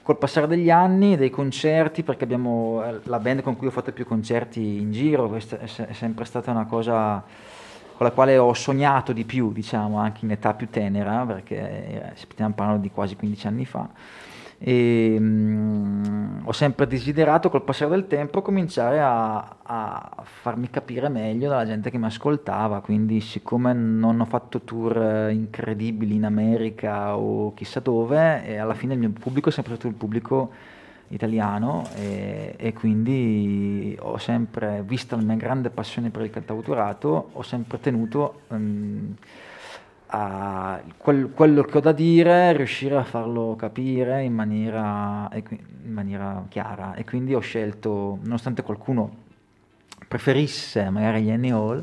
[0.03, 3.93] Col passare degli anni, dei concerti, perché abbiamo eh, la band con cui ho fatto
[3.93, 7.23] più concerti in giro, questa è, è sempre stata una cosa
[7.97, 12.27] con la quale ho sognato di più, diciamo, anche in età più tenera, perché eh,
[12.33, 13.89] stiamo parlando di quasi 15 anni fa.
[14.65, 21.49] E mm, ho sempre desiderato col passare del tempo cominciare a, a farmi capire meglio
[21.49, 27.17] dalla gente che mi ascoltava, quindi siccome non ho fatto tour eh, incredibili in America
[27.17, 30.53] o chissà dove, e alla fine il mio pubblico è sempre stato il pubblico
[31.09, 31.89] italiano.
[31.97, 37.81] E, e quindi ho sempre, vista la mia grande passione per il cantautorato, ho sempre
[37.81, 39.15] tenuto ehm,
[40.15, 46.45] a quel- quello che ho da dire, riuscire a farlo capire in maniera, in maniera
[46.49, 46.95] chiara.
[46.95, 49.21] E quindi ho scelto, nonostante qualcuno
[50.07, 51.83] preferisse magari gli Hall,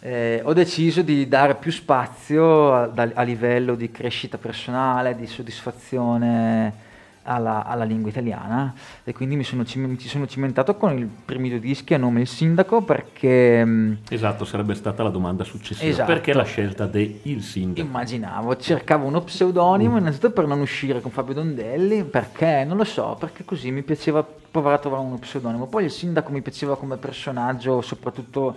[0.00, 6.90] eh, ho deciso di dare più spazio a, a livello di crescita personale, di soddisfazione
[7.24, 11.48] alla, alla lingua italiana e quindi mi sono, mi ci sono cimentato con i primi
[11.48, 15.90] due dischi a nome Il Sindaco perché mm, Esatto, sarebbe stata la domanda successiva.
[15.90, 16.12] Esatto.
[16.12, 17.86] Perché la scelta del il sindaco?
[17.86, 23.16] immaginavo, cercavo uno pseudonimo innanzitutto per non uscire con Fabio Dondelli, perché non lo so,
[23.18, 25.66] perché così mi piaceva provare a trovare uno pseudonimo.
[25.66, 28.56] Poi il sindaco mi piaceva come personaggio, soprattutto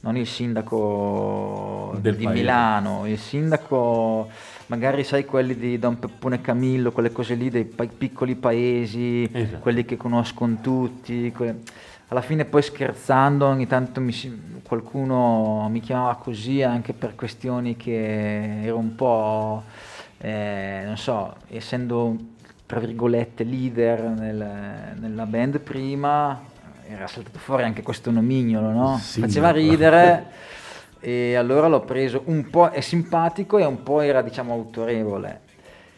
[0.00, 2.40] non il sindaco Del di paese.
[2.40, 4.28] Milano, il sindaco
[4.66, 9.58] magari sai quelli di Don Peppone Camillo, quelle cose lì dei pa- piccoli paesi, Esatto.
[9.60, 11.32] quelli che conoscono tutti.
[11.34, 11.60] que-
[12.08, 17.76] Alla fine poi scherzando ogni tanto mi si- qualcuno mi chiamava così anche per questioni
[17.76, 19.64] che ero un po',
[20.18, 22.16] eh, non so, essendo
[22.64, 26.40] tra virgolette leader nel- nella band prima,
[26.88, 28.98] era saltato fuori anche questo nomignolo, no?
[28.98, 29.32] Sindaco.
[29.32, 30.26] Faceva ridere
[31.00, 35.40] e allora l'ho preso un po' è simpatico e un po' era diciamo autorevole.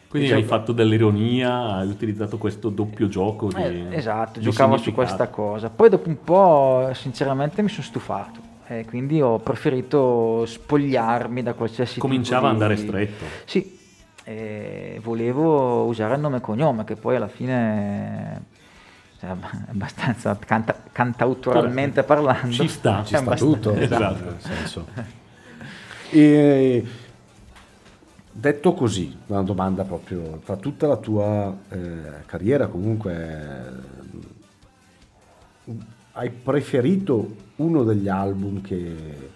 [0.09, 4.77] Quindi Diciamo- hai fatto dell'ironia, hai utilizzato questo doppio gioco di Eh, esatto, di giocavo
[4.77, 5.69] su questa cosa.
[5.69, 8.39] Poi dopo un po', sinceramente, mi sono stufato.
[8.65, 13.25] E quindi ho preferito spogliarmi da qualsiasi Cominciava a di- andare stretto.
[13.45, 13.77] Sì,
[15.01, 18.45] volevo usare il nome e cognome, che poi alla fine
[19.19, 19.35] cioè,
[19.67, 22.51] abbastanza canta- cantautoralmente parlando.
[22.51, 24.23] Ci sta, Ci sta tutto, Esatto.
[24.23, 24.87] nel senso.
[26.11, 26.85] E,
[28.31, 33.73] detto così, una domanda proprio, tra tutta la tua eh, carriera comunque,
[35.65, 35.73] eh,
[36.13, 39.31] hai preferito uno degli album che,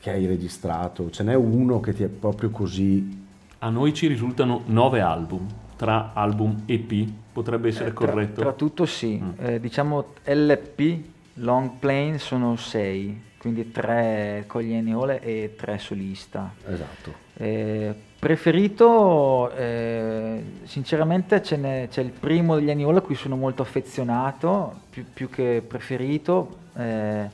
[0.00, 1.10] che hai registrato?
[1.10, 3.24] Ce n'è uno che ti è proprio così...
[3.58, 5.46] A noi ci risultano nove album,
[5.76, 8.40] tra album EP, potrebbe essere Eh, tra- corretto?
[8.40, 11.00] Tra, tutto sì, Eh, diciamo LP,
[11.34, 16.52] long plane sono sei, quindi tre con gli Eniole e tre solista.
[16.66, 17.12] Esatto.
[17.36, 23.60] Eh, preferito, eh, sinceramente ce n'è- c'è il primo degli Aniola a cui sono molto
[23.62, 26.64] affezionato, più, più che preferito.
[26.78, 27.30] eh,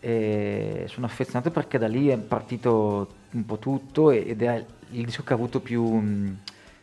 [0.00, 5.22] e sono affezionato perché da lì è partito un po' tutto ed è il disco
[5.24, 6.38] che ha avuto più, mh,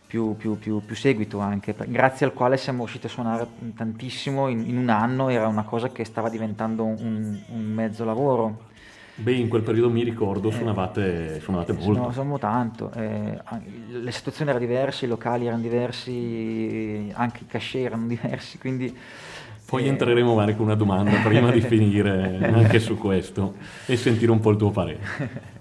[0.07, 4.67] più, più- più- più seguito anche, grazie al quale siamo riusciti a suonare tantissimo in,
[4.67, 8.73] in un anno, era una cosa che stava diventando un, un mezzo lavoro.
[9.17, 12.01] Beh, in quel periodo mi ricordo suonavate, suonavate molto.
[12.01, 12.91] No, siamo tanto.
[12.93, 13.39] eh,
[13.89, 18.97] le situazioni erano diverse, i locali erano diversi, anche i cachet erano diversi, quindi...
[19.67, 23.55] Poi eh, entreremo magari con una domanda prima di finire anche su questo
[23.87, 24.99] e sentire un po' il tuo parere.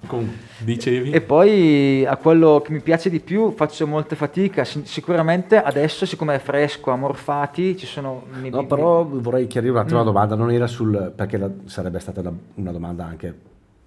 [0.06, 1.10] Com- dicevi?
[1.10, 6.34] E poi a quello che mi piace di più faccio molte fatica, sicuramente adesso siccome
[6.34, 8.24] è fresco, amorfati, ci sono...
[8.40, 10.04] mi- No, mi- però vorrei chiarire un attimo Mm.
[10.04, 11.12] domanda, non era sul...
[11.16, 13.34] perché la- sarebbe stata una, una domanda anche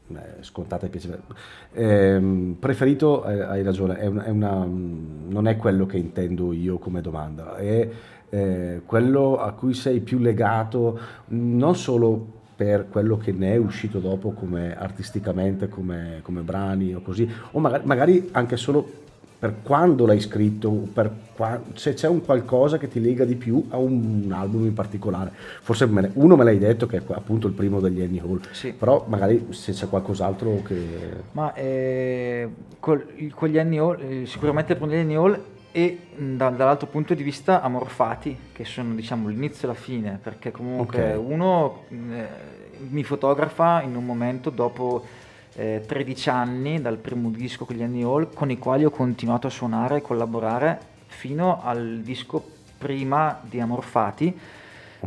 [0.10, 1.22] eh, scontata e piacevole.
[1.74, 6.80] Ehm, preferito, eh, hai ragione, è una- è una- non è quello che intendo io
[6.80, 7.88] come domanda, è
[8.30, 11.00] eh, quello a cui sei più legato
[11.30, 17.02] non solo per quello che ne è uscito dopo come artisticamente, come, come brani o
[17.02, 19.06] così, o magari, magari anche solo
[19.40, 23.64] per quando l'hai scritto, per qua- se c'è un qualcosa che ti lega di più
[23.70, 25.30] a un album in particolare.
[25.62, 28.40] Forse me ne- uno me l'hai detto che è appunto il primo degli Annie Hall,
[28.50, 28.74] Sì.
[28.74, 30.84] però magari se c'è qualcos'altro che...
[31.34, 32.50] Ma eh,
[32.80, 33.06] col-
[33.36, 35.40] con gli anni all, eh, sicuramente con gli anni all
[35.78, 40.50] e da- dall'altro punto di vista amorfati, che sono diciamo l'inizio e la fine, perché
[40.50, 41.24] comunque Ok.
[41.24, 42.26] uno eh,
[42.90, 45.06] mi fotografa in un momento dopo
[45.54, 49.46] eh, 13 anni dal primo disco con gli anni all, con i quali ho continuato
[49.46, 52.44] a suonare e collaborare fino al disco
[52.80, 54.36] prima di Amorfati,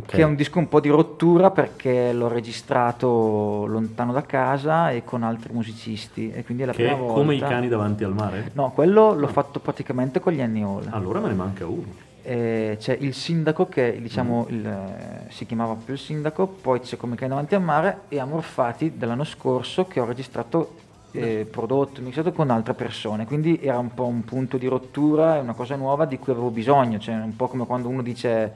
[0.01, 0.07] Ok.
[0.15, 5.03] che è un disco un po' di rottura perché l'ho registrato lontano da casa e
[5.03, 8.13] con altri musicisti e quindi è la che prima volta come i cani davanti al
[8.13, 8.51] mare?
[8.53, 12.09] no quello l'ho fatto praticamente con gli anni all Allora me ne manca uno.
[12.23, 16.95] Eh, c'è il sindaco che diciamo il, eh, si chiamava proprio il sindaco poi c'è
[16.95, 20.75] come cani davanti al mare e Amorfati dell'anno scorso che ho registrato
[21.13, 25.53] eh, prodotto mixato con altre persone quindi era un po' un punto di rottura una
[25.53, 28.53] cosa nuova di cui avevo bisogno cioè un po' come quando uno dice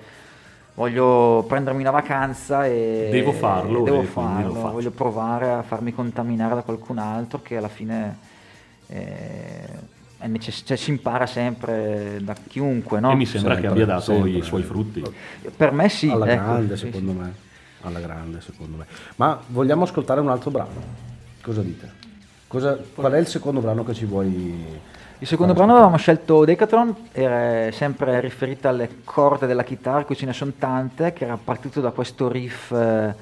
[0.76, 5.94] voglio prendermi una vacanza e Devo farlo devo e lo farlo, voglio provare a farmi
[5.94, 8.18] contaminare da qualcun altro che alla fine
[8.88, 9.70] eh,
[10.18, 13.12] è necess- cioè, si impara sempre da chiunque no?
[13.12, 14.30] E mi sembra che Sempre, abbia dato sempre.
[14.32, 15.04] i suoi frutti.
[15.56, 17.18] per me sì alla ecco, grande sì, secondo sì.
[17.18, 17.34] me,
[17.82, 18.86] alla grande secondo me.
[19.16, 21.04] Ma vogliamo ascoltare un altro brano?
[21.42, 22.04] Cosa dite?
[22.48, 24.94] Cosa- qual è il secondo brano che ci vuoi...
[25.20, 30.26] Il secondo brano avevamo scelto Decathlon, era sempre riferita alle corde della chitarra, qui ce
[30.26, 33.16] ne sono tante, che era partito da questo riff eh,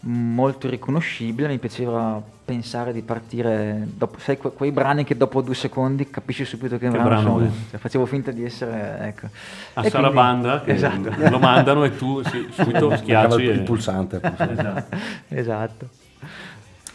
[0.00, 5.56] molto riconoscibile, mi piaceva pensare di partire, dopo, sai que- quei brani che dopo due
[5.56, 7.50] secondi capisci subito che, Che brano, brano sono.
[7.70, 9.26] Cioè, facevo finta di essere, ecco.
[9.74, 11.28] A E Sarabanda quindi- che esatto.
[11.28, 13.42] lo mandano e tu sì, subito schiacci.
[13.42, 14.20] il, e- il pulsante.
[14.48, 14.96] Esatto.
[15.28, 15.88] esatto.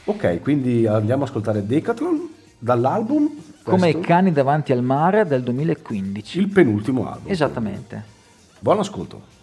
[0.06, 3.30] ok, quindi andiamo a ascoltare Decathlon dall'album.
[3.64, 6.39] Come i cani davanti al mare del 2015.
[6.39, 7.32] il penultimo album.
[7.32, 8.03] Esattamente.
[8.59, 9.39] Buon ascolto.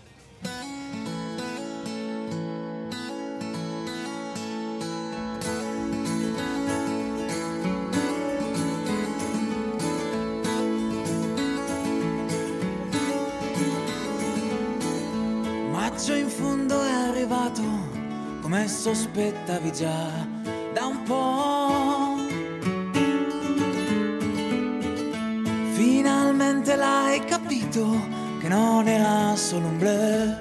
[15.71, 17.63] Maggio in fondo è arrivato,
[18.41, 20.27] come sospettavi già
[20.73, 22.28] da un po'.
[26.09, 27.85] Finalmente l'hai capito
[28.41, 30.39] che non era solo un blur.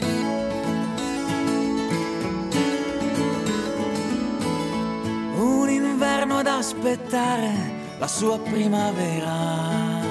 [5.35, 7.51] Un inverno ad aspettare
[7.99, 10.05] la sua primavera.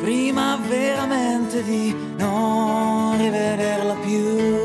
[0.00, 4.63] prima veramente di non rivederla più.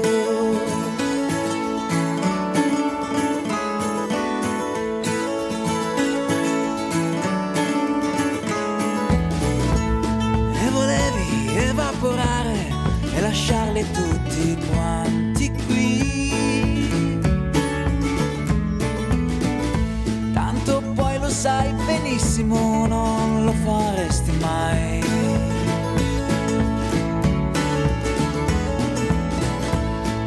[22.19, 25.03] Sai benissimo, non lo faresti mai.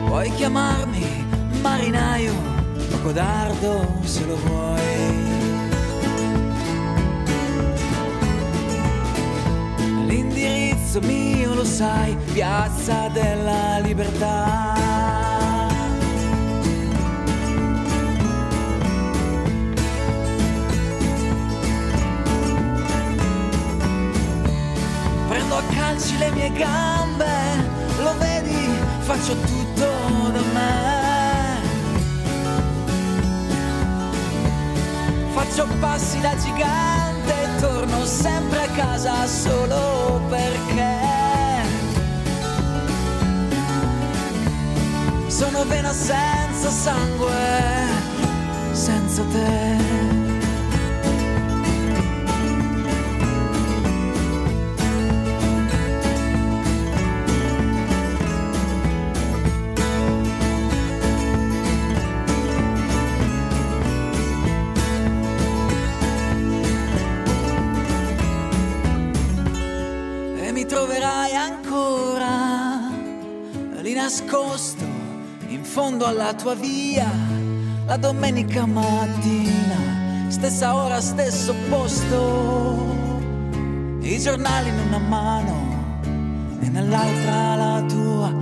[0.06, 1.26] Puoi chiamarmi
[1.60, 2.32] marinaio
[2.92, 4.80] o codardo se lo vuoi.
[10.06, 14.91] L'indirizzo mio lo sai, piazza della libertà.
[25.92, 27.26] Calci le mie gambe,
[28.02, 28.66] lo vedi,
[29.00, 31.60] faccio tutto da me.
[35.34, 40.96] Faccio passi da gigante torno sempre a casa solo perché
[45.26, 47.34] sono vena senza sangue,
[48.72, 49.91] senza te.
[76.02, 77.08] Fondo alla tua via
[77.86, 82.90] la domenica mattina stessa ora stesso posto.
[84.00, 86.00] I giornali in una mano
[86.60, 88.41] e nell'altra la tua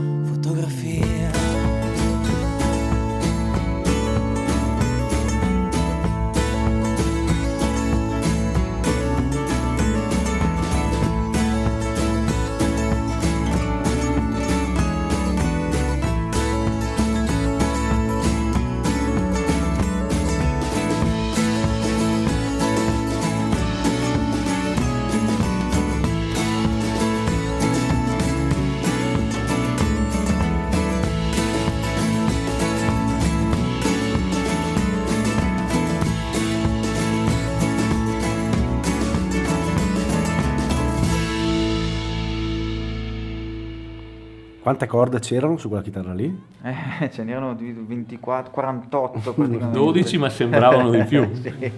[44.71, 46.33] Quante corde c'erano su quella chitarra lì?
[46.63, 49.77] Eh, ce n'erano di 24, 48 praticamente.
[49.77, 51.29] 12 ma sembravano di più.
[51.41, 51.73] Sì.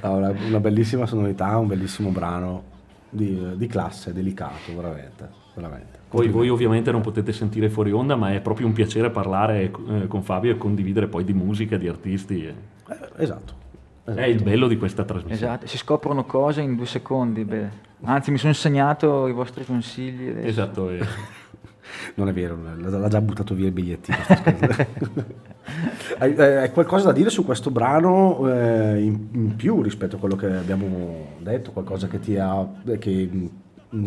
[0.00, 2.64] Ha una, una bellissima sonorità, un bellissimo brano
[3.08, 5.28] di, di classe, delicato, veramente.
[5.54, 5.98] veramente.
[6.08, 10.06] Poi voi ovviamente non potete sentire fuori onda, ma è proprio un piacere parlare eh,
[10.08, 12.44] con Fabio e condividere poi di musica, di artisti.
[12.44, 12.54] Eh,
[12.88, 13.22] esatto.
[13.22, 13.54] esatto.
[14.04, 15.52] È il bello di questa trasmissione.
[15.52, 17.44] Esatto, si scoprono cose in due secondi.
[17.44, 17.90] beh.
[18.04, 20.30] Anzi, mi sono segnato i vostri consigli.
[20.30, 20.48] adesso.
[20.48, 21.06] Esatto, e-
[22.14, 24.16] Non è vero, l'ha già buttato via il bigliettino.
[26.18, 30.18] hai, eh, hai qualcosa da dire su questo brano eh, in, in più rispetto a
[30.18, 31.72] quello che abbiamo detto?
[31.72, 32.66] Qualcosa che ti ha...
[32.98, 33.46] Che, mm,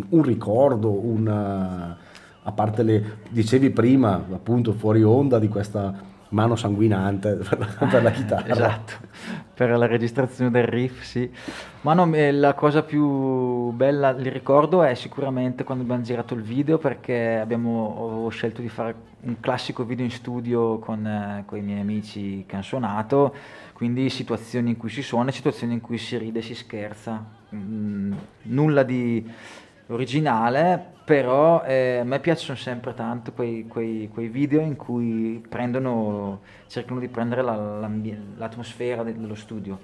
[0.09, 1.97] un ricordo, una,
[2.41, 3.17] a parte le...
[3.29, 8.47] Dicevi prima, appunto, fuori onda di questa mano sanguinante per la, per la chitarra.
[8.47, 8.93] Esatto,
[9.53, 11.31] per la registrazione del riff, sì.
[11.81, 16.77] Ma no, la cosa più bella, il ricordo è sicuramente quando abbiamo girato il video
[16.77, 21.79] perché abbiamo scelto di fare un classico video in studio con, eh, con i miei
[21.79, 23.33] amici suonato,
[23.73, 27.23] quindi situazioni in cui si suona situazioni in cui si ride e si scherza.
[27.53, 28.13] Mm,
[28.43, 29.25] nulla di
[29.87, 36.41] originale, però eh, a me piacciono sempre tanto quei, quei- quei video in cui prendono,
[36.67, 37.87] cercano di prendere la-
[38.37, 39.79] l'atmosfera de- dello studio.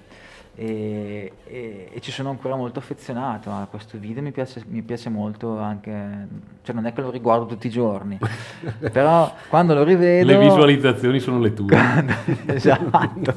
[0.54, 5.08] E, e- e ci sono ancora molto affezionato a questo video, mi piace, mi piace
[5.08, 6.28] molto anche,
[6.62, 8.18] cioè non è che lo riguardo tutti i giorni,
[8.92, 10.26] però quando lo rivedo...
[10.26, 11.74] Le visualizzazioni sono le tue.
[12.52, 13.34] esatto.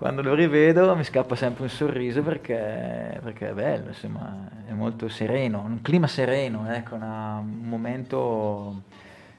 [0.00, 5.10] Quando lo rivedo mi scappa sempre un sorriso perché, perché è bello, insomma, è molto
[5.10, 8.80] sereno, un clima sereno, ecco, una- un momento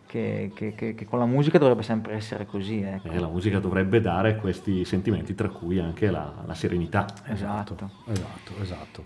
[0.06, 3.10] che, che- che- che con la musica dovrebbe sempre essere così, ecco.
[3.12, 7.08] E la musica dovrebbe dare questi sentimenti, tra cui anche la, la serenità.
[7.28, 7.76] Esatto.
[8.12, 9.04] Esatto, esatto.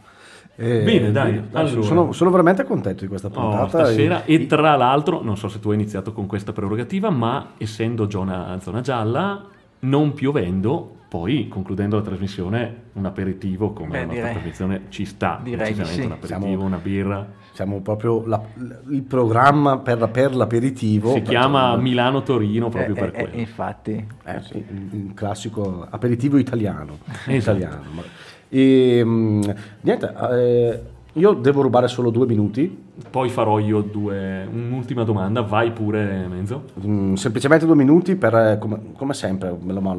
[0.58, 1.82] Eh, Bene, dai, allora.
[1.84, 3.68] sono, sono veramente contento di questa Oh, puntata.
[3.86, 7.54] stasera, e- e tra l'altro, non so se tu hai iniziato con questa prerogativa, ma
[7.58, 9.54] essendo zona, zona gialla,
[9.88, 15.06] non piovendo, poi concludendo la trasmissione, un aperitivo come Beh, la nostra direi- trasmissione ci
[15.06, 15.40] sta.
[15.44, 15.80] direi sì.
[16.02, 17.28] Un aperitivo, Siamo- una birra.
[17.54, 18.42] Siamo proprio la-
[18.90, 21.14] il programma per, per l'aperitivo.
[21.14, 23.38] Si chiama Perché- Milano-Torino proprio Eh, per eh, quello.
[23.40, 26.98] infatti, Eh, sì, un un classico aperitivo italiano.
[27.28, 27.58] Esatto.
[27.58, 27.84] italiano.
[28.50, 29.42] E, mm,
[29.82, 30.82] niente, eh,
[31.18, 36.64] io devo rubare solo due minuti, Poi farò io due, un'ultima domanda, vai pure Menzo.
[36.86, 39.98] mm, semplicemente due minuti per, eh, come, come sempre, me lo- ma-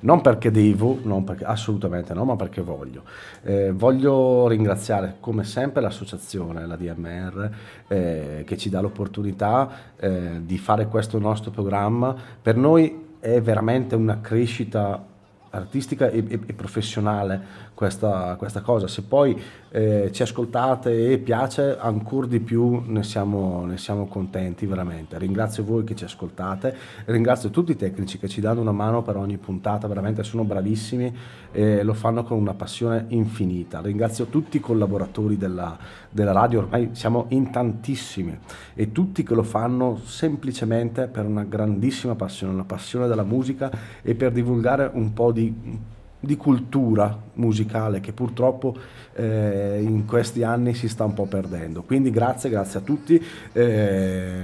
[0.00, 3.02] non perché devo, non perché- assolutamente no, ma perché voglio.
[3.42, 7.50] Eh, voglio ringraziare come sempre l'associazione, la DMR,
[7.88, 12.14] eh, che ci dà l'opportunità eh, di fare questo nostro programma.
[12.40, 15.04] Per noi è veramente una crescita
[15.50, 17.40] artistica e, e- e professionale
[17.76, 18.88] questa, questa cosa.
[18.88, 24.64] Se poi eh, ci ascoltate e piace, ancora di più ne siamo, ne siamo contenti
[24.64, 25.18] veramente.
[25.18, 26.74] Ringrazio voi che ci ascoltate,
[27.04, 31.14] ringrazio tutti i tecnici che ci danno una mano per ogni puntata, veramente sono bravissimi
[31.52, 33.82] e lo fanno con una passione infinita.
[33.82, 35.76] Ringrazio tutti i collaboratori della,
[36.08, 38.38] della radio, ormai siamo in tantissimi
[38.72, 43.70] e tutti che lo fanno semplicemente per una grandissima passione, una passione della musica
[44.00, 45.94] e per divulgare un po' di
[46.26, 48.76] di cultura musicale che purtroppo
[49.14, 51.82] eh, in questi anni si sta un po' perdendo.
[51.82, 53.24] Quindi grazie, grazie a tutti.
[53.52, 54.34] Eh,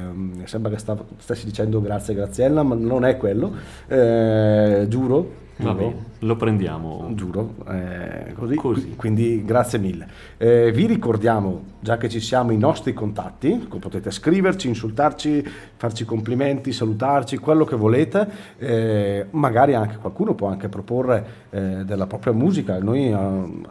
[0.45, 3.53] sembra che sta- stessi dicendo grazie Graziella, ma non è quello.
[3.89, 5.42] Eh, giuro.
[5.59, 7.11] Va bene, lo prendiamo.
[7.15, 8.83] Giuro, eh, così, Così.
[8.83, 10.09] Qui- quindi grazie mille.
[10.39, 15.45] Eh, vi ricordiamo, già che ci siamo, i nostri contatti, co- potete scriverci, insultarci,
[15.77, 18.29] farci complimenti, salutarci, quello che volete,
[18.59, 23.17] Eh, magari anche qualcuno può anche proporre eh, della propria musica, noi eh,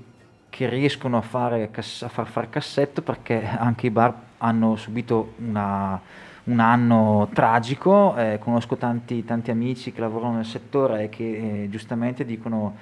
[0.51, 5.99] che riescono a, fare, a far far cassetto perché anche i bar hanno subito una,
[6.45, 11.69] un anno tragico, eh, conosco tanti, tanti amici che lavorano nel settore e che eh,
[11.71, 12.77] giustamente dicono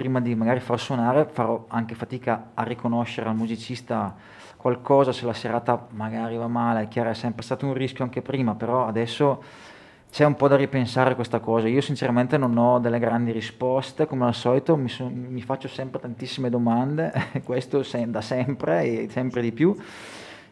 [0.00, 4.16] prima di magari far suonare farò anche fatica a riconoscere al musicista
[4.56, 8.22] qualcosa se la serata magari va male, è chiaro è sempre stato un rischio anche
[8.22, 9.42] prima, però adesso
[10.10, 11.68] c'è un po' da ripensare questa cosa.
[11.68, 16.00] Io sinceramente non ho delle grandi risposte, come al solito mi, so- mi faccio sempre
[16.00, 17.12] tantissime domande,
[17.44, 19.76] questo se- da sempre e sempre di più.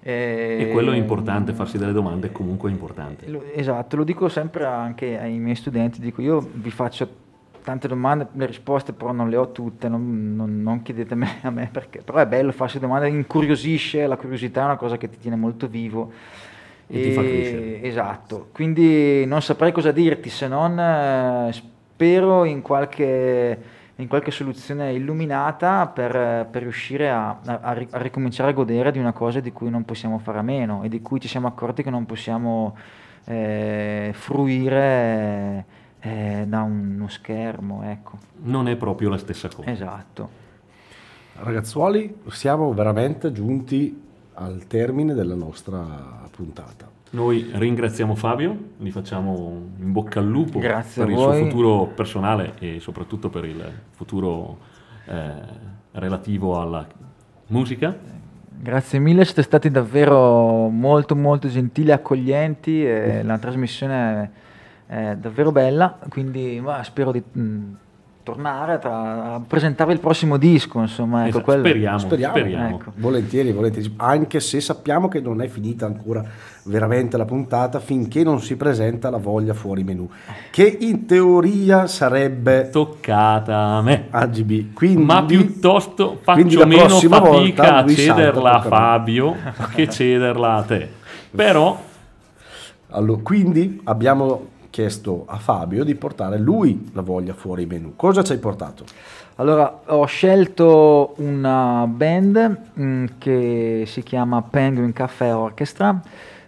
[0.01, 3.27] E quello è importante, farsi delle domande è comunque importante.
[3.29, 7.27] Lo- Esatto, lo dico sempre anche ai miei studenti, dico io vi faccio
[7.69, 11.69] tante domande, le risposte però non le ho tutte, non, non- non chiedetemi a me
[11.71, 15.37] perché, però è bello farsi domande, incuriosisce, la curiosità è una cosa che ti tiene
[15.37, 16.11] molto vivo.
[16.91, 17.83] E ti fa crescere.
[17.87, 23.63] Esatto, quindi non saprei cosa dirti se non eh, spero in qualche,
[23.97, 29.13] in qualche soluzione illuminata per, per riuscire a, a- a ricominciare a godere di una
[29.13, 31.91] cosa di cui non possiamo fare a meno e di cui ci siamo accorti che
[31.91, 32.75] non possiamo
[33.27, 35.67] eh, fruire
[36.01, 38.19] eh, da uno schermo, ecco.
[38.43, 39.71] Non è proprio la stessa cosa.
[39.71, 40.47] Esatto.
[41.35, 44.03] Ragazzuoli, siamo veramente giunti
[44.35, 46.89] al termine della nostra puntata.
[47.11, 52.55] Noi ringraziamo Fabio, gli facciamo in bocca al lupo Grazie per il suo futuro personale
[52.59, 54.59] e soprattutto per il futuro
[55.07, 55.33] eh,
[55.93, 56.87] relativo alla
[57.47, 57.97] musica.
[58.61, 64.31] Grazie mille, siete stati davvero molto molto gentili, accoglienti e la trasmissione
[64.89, 67.59] è, davvero bella, quindi ma, spero di mh,
[68.23, 72.77] tornare tra- a presentare il prossimo disco, insomma, ecco, Esatto, quello- speriamo, Speriamo, speriamo.
[72.77, 72.93] Ecco.
[72.97, 76.23] volentieri, volentieri, anche se sappiamo che non è finita ancora
[76.65, 80.07] veramente la puntata finché non si presenta la voglia fuori menù,
[80.51, 84.09] che in teoria sarebbe Toccata a me.
[84.11, 84.75] AGB.
[84.75, 88.61] Quindi, Ma piuttosto faccio meno fatica volta a cederla a.
[88.61, 89.37] Fabio
[89.75, 90.89] che cederla a te.
[91.31, 91.79] Però
[92.91, 97.95] Allora, quindi abbiamo chiesto a Fabio di portare lui la voglia fuori menù.
[97.97, 98.85] Cosa ci hai portato?
[99.37, 106.01] Allora, ho scelto una band mh, che si chiama Penguin Cafe Orchestra,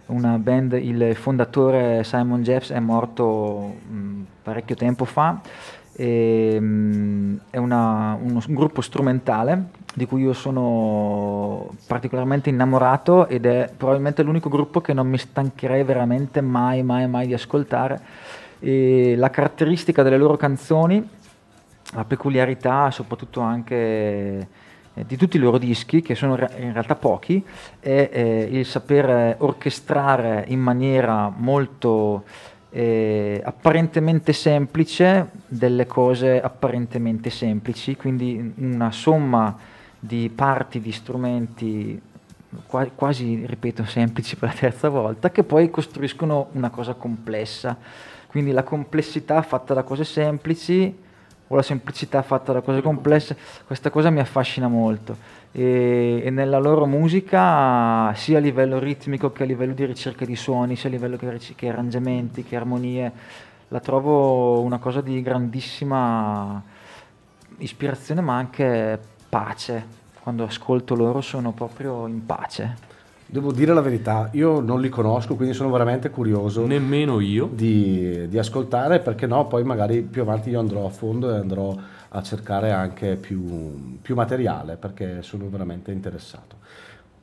[0.07, 5.39] una band, il fondatore Simon Jeffs è morto mh, parecchio tempo fa,
[5.93, 9.63] e, mh, è una- uno- un gruppo strumentale
[9.93, 15.83] di cui io sono particolarmente innamorato ed è probabilmente l'unico gruppo che non mi stancherei
[15.83, 17.99] veramente mai, mai, mai di ascoltare.
[18.59, 21.19] E la caratteristica delle loro canzoni
[21.93, 23.75] la peculiarità, soprattutto anche
[24.93, 27.43] eh, di tutti i loro dischi, che sono in realtà pochi,
[27.79, 32.23] è eh, il saper orchestrare in maniera molto
[32.69, 39.57] eh, apparentemente semplice delle cose apparentemente semplici, quindi una somma
[40.03, 42.01] di parti, di strumenti
[42.65, 47.77] qua- quasi, ripeto, semplici per la terza volta, che poi costruiscono una cosa complessa.
[48.27, 50.97] Quindi la complessità fatta da cose semplici
[51.47, 53.37] o la semplicità fatta da cose complesse,
[53.67, 55.39] questa cosa mi affascina molto.
[55.51, 60.35] E, e nella loro musica, sia a livello ritmico che a livello di ricerca di
[60.35, 63.11] suoni, sia a livello che, che arrangiamenti, che armonie,
[63.67, 66.61] la trovo una cosa di grandissima
[67.57, 68.99] ispirazione, ma anche
[69.31, 69.99] pace.
[70.21, 72.89] Quando ascolto loro sono proprio in pace.
[73.25, 77.49] Devo dire la verità, io non li conosco, quindi sono veramente curioso nemmeno io.
[77.51, 81.73] di, di ascoltare, perché no, poi magari più avanti io andrò a fondo e andrò
[82.09, 86.57] a cercare anche più, più materiale, perché sono veramente interessato.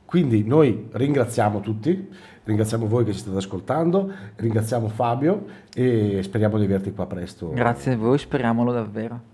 [0.03, 2.09] Quindi noi ringraziamo tutti,
[2.43, 7.51] ringraziamo voi che ci state ascoltando, ringraziamo Fabio e speriamo di averti qua presto.
[7.51, 9.28] Grazie a voi, speriamolo davvero.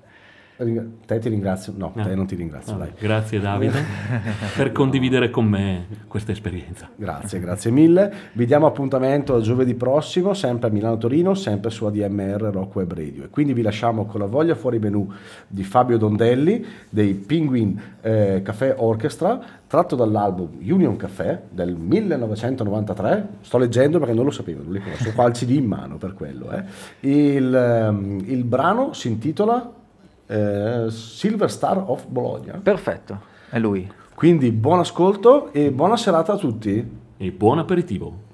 [0.58, 2.04] Te ti ringrazio, no, Ah.
[2.04, 3.02] te non ti ringrazio, Vabbè, dai.
[3.02, 3.84] Grazie Davide
[4.56, 6.88] per condividere con me questa esperienza.
[6.96, 8.10] Grazie, grazie mille.
[8.32, 12.94] Vi diamo appuntamento a giovedì prossimo, sempre a Milano Torino, sempre su ADMR Rock Web
[12.94, 13.26] Radio.
[13.26, 15.06] E quindi vi lasciamo con la voglia fuori menù
[15.46, 19.38] di Fabio Dondelli dei Penguin eh, Café Orchestra,
[19.68, 23.28] tratto dall'album Union Café del 1993.
[23.42, 25.98] Sto leggendo perché non lo sapevo, non li conosco, ho qua il CD in mano
[25.98, 26.50] per quello.
[26.52, 26.64] eh.
[27.10, 29.70] Il, ehm, il brano si intitola
[30.28, 32.60] eh, Silver Star of Bologna.
[32.62, 33.20] Perfetto,
[33.50, 33.92] è lui.
[34.14, 37.04] Quindi buon ascolto e buona serata a tutti.
[37.18, 38.25] E buon aperitivo.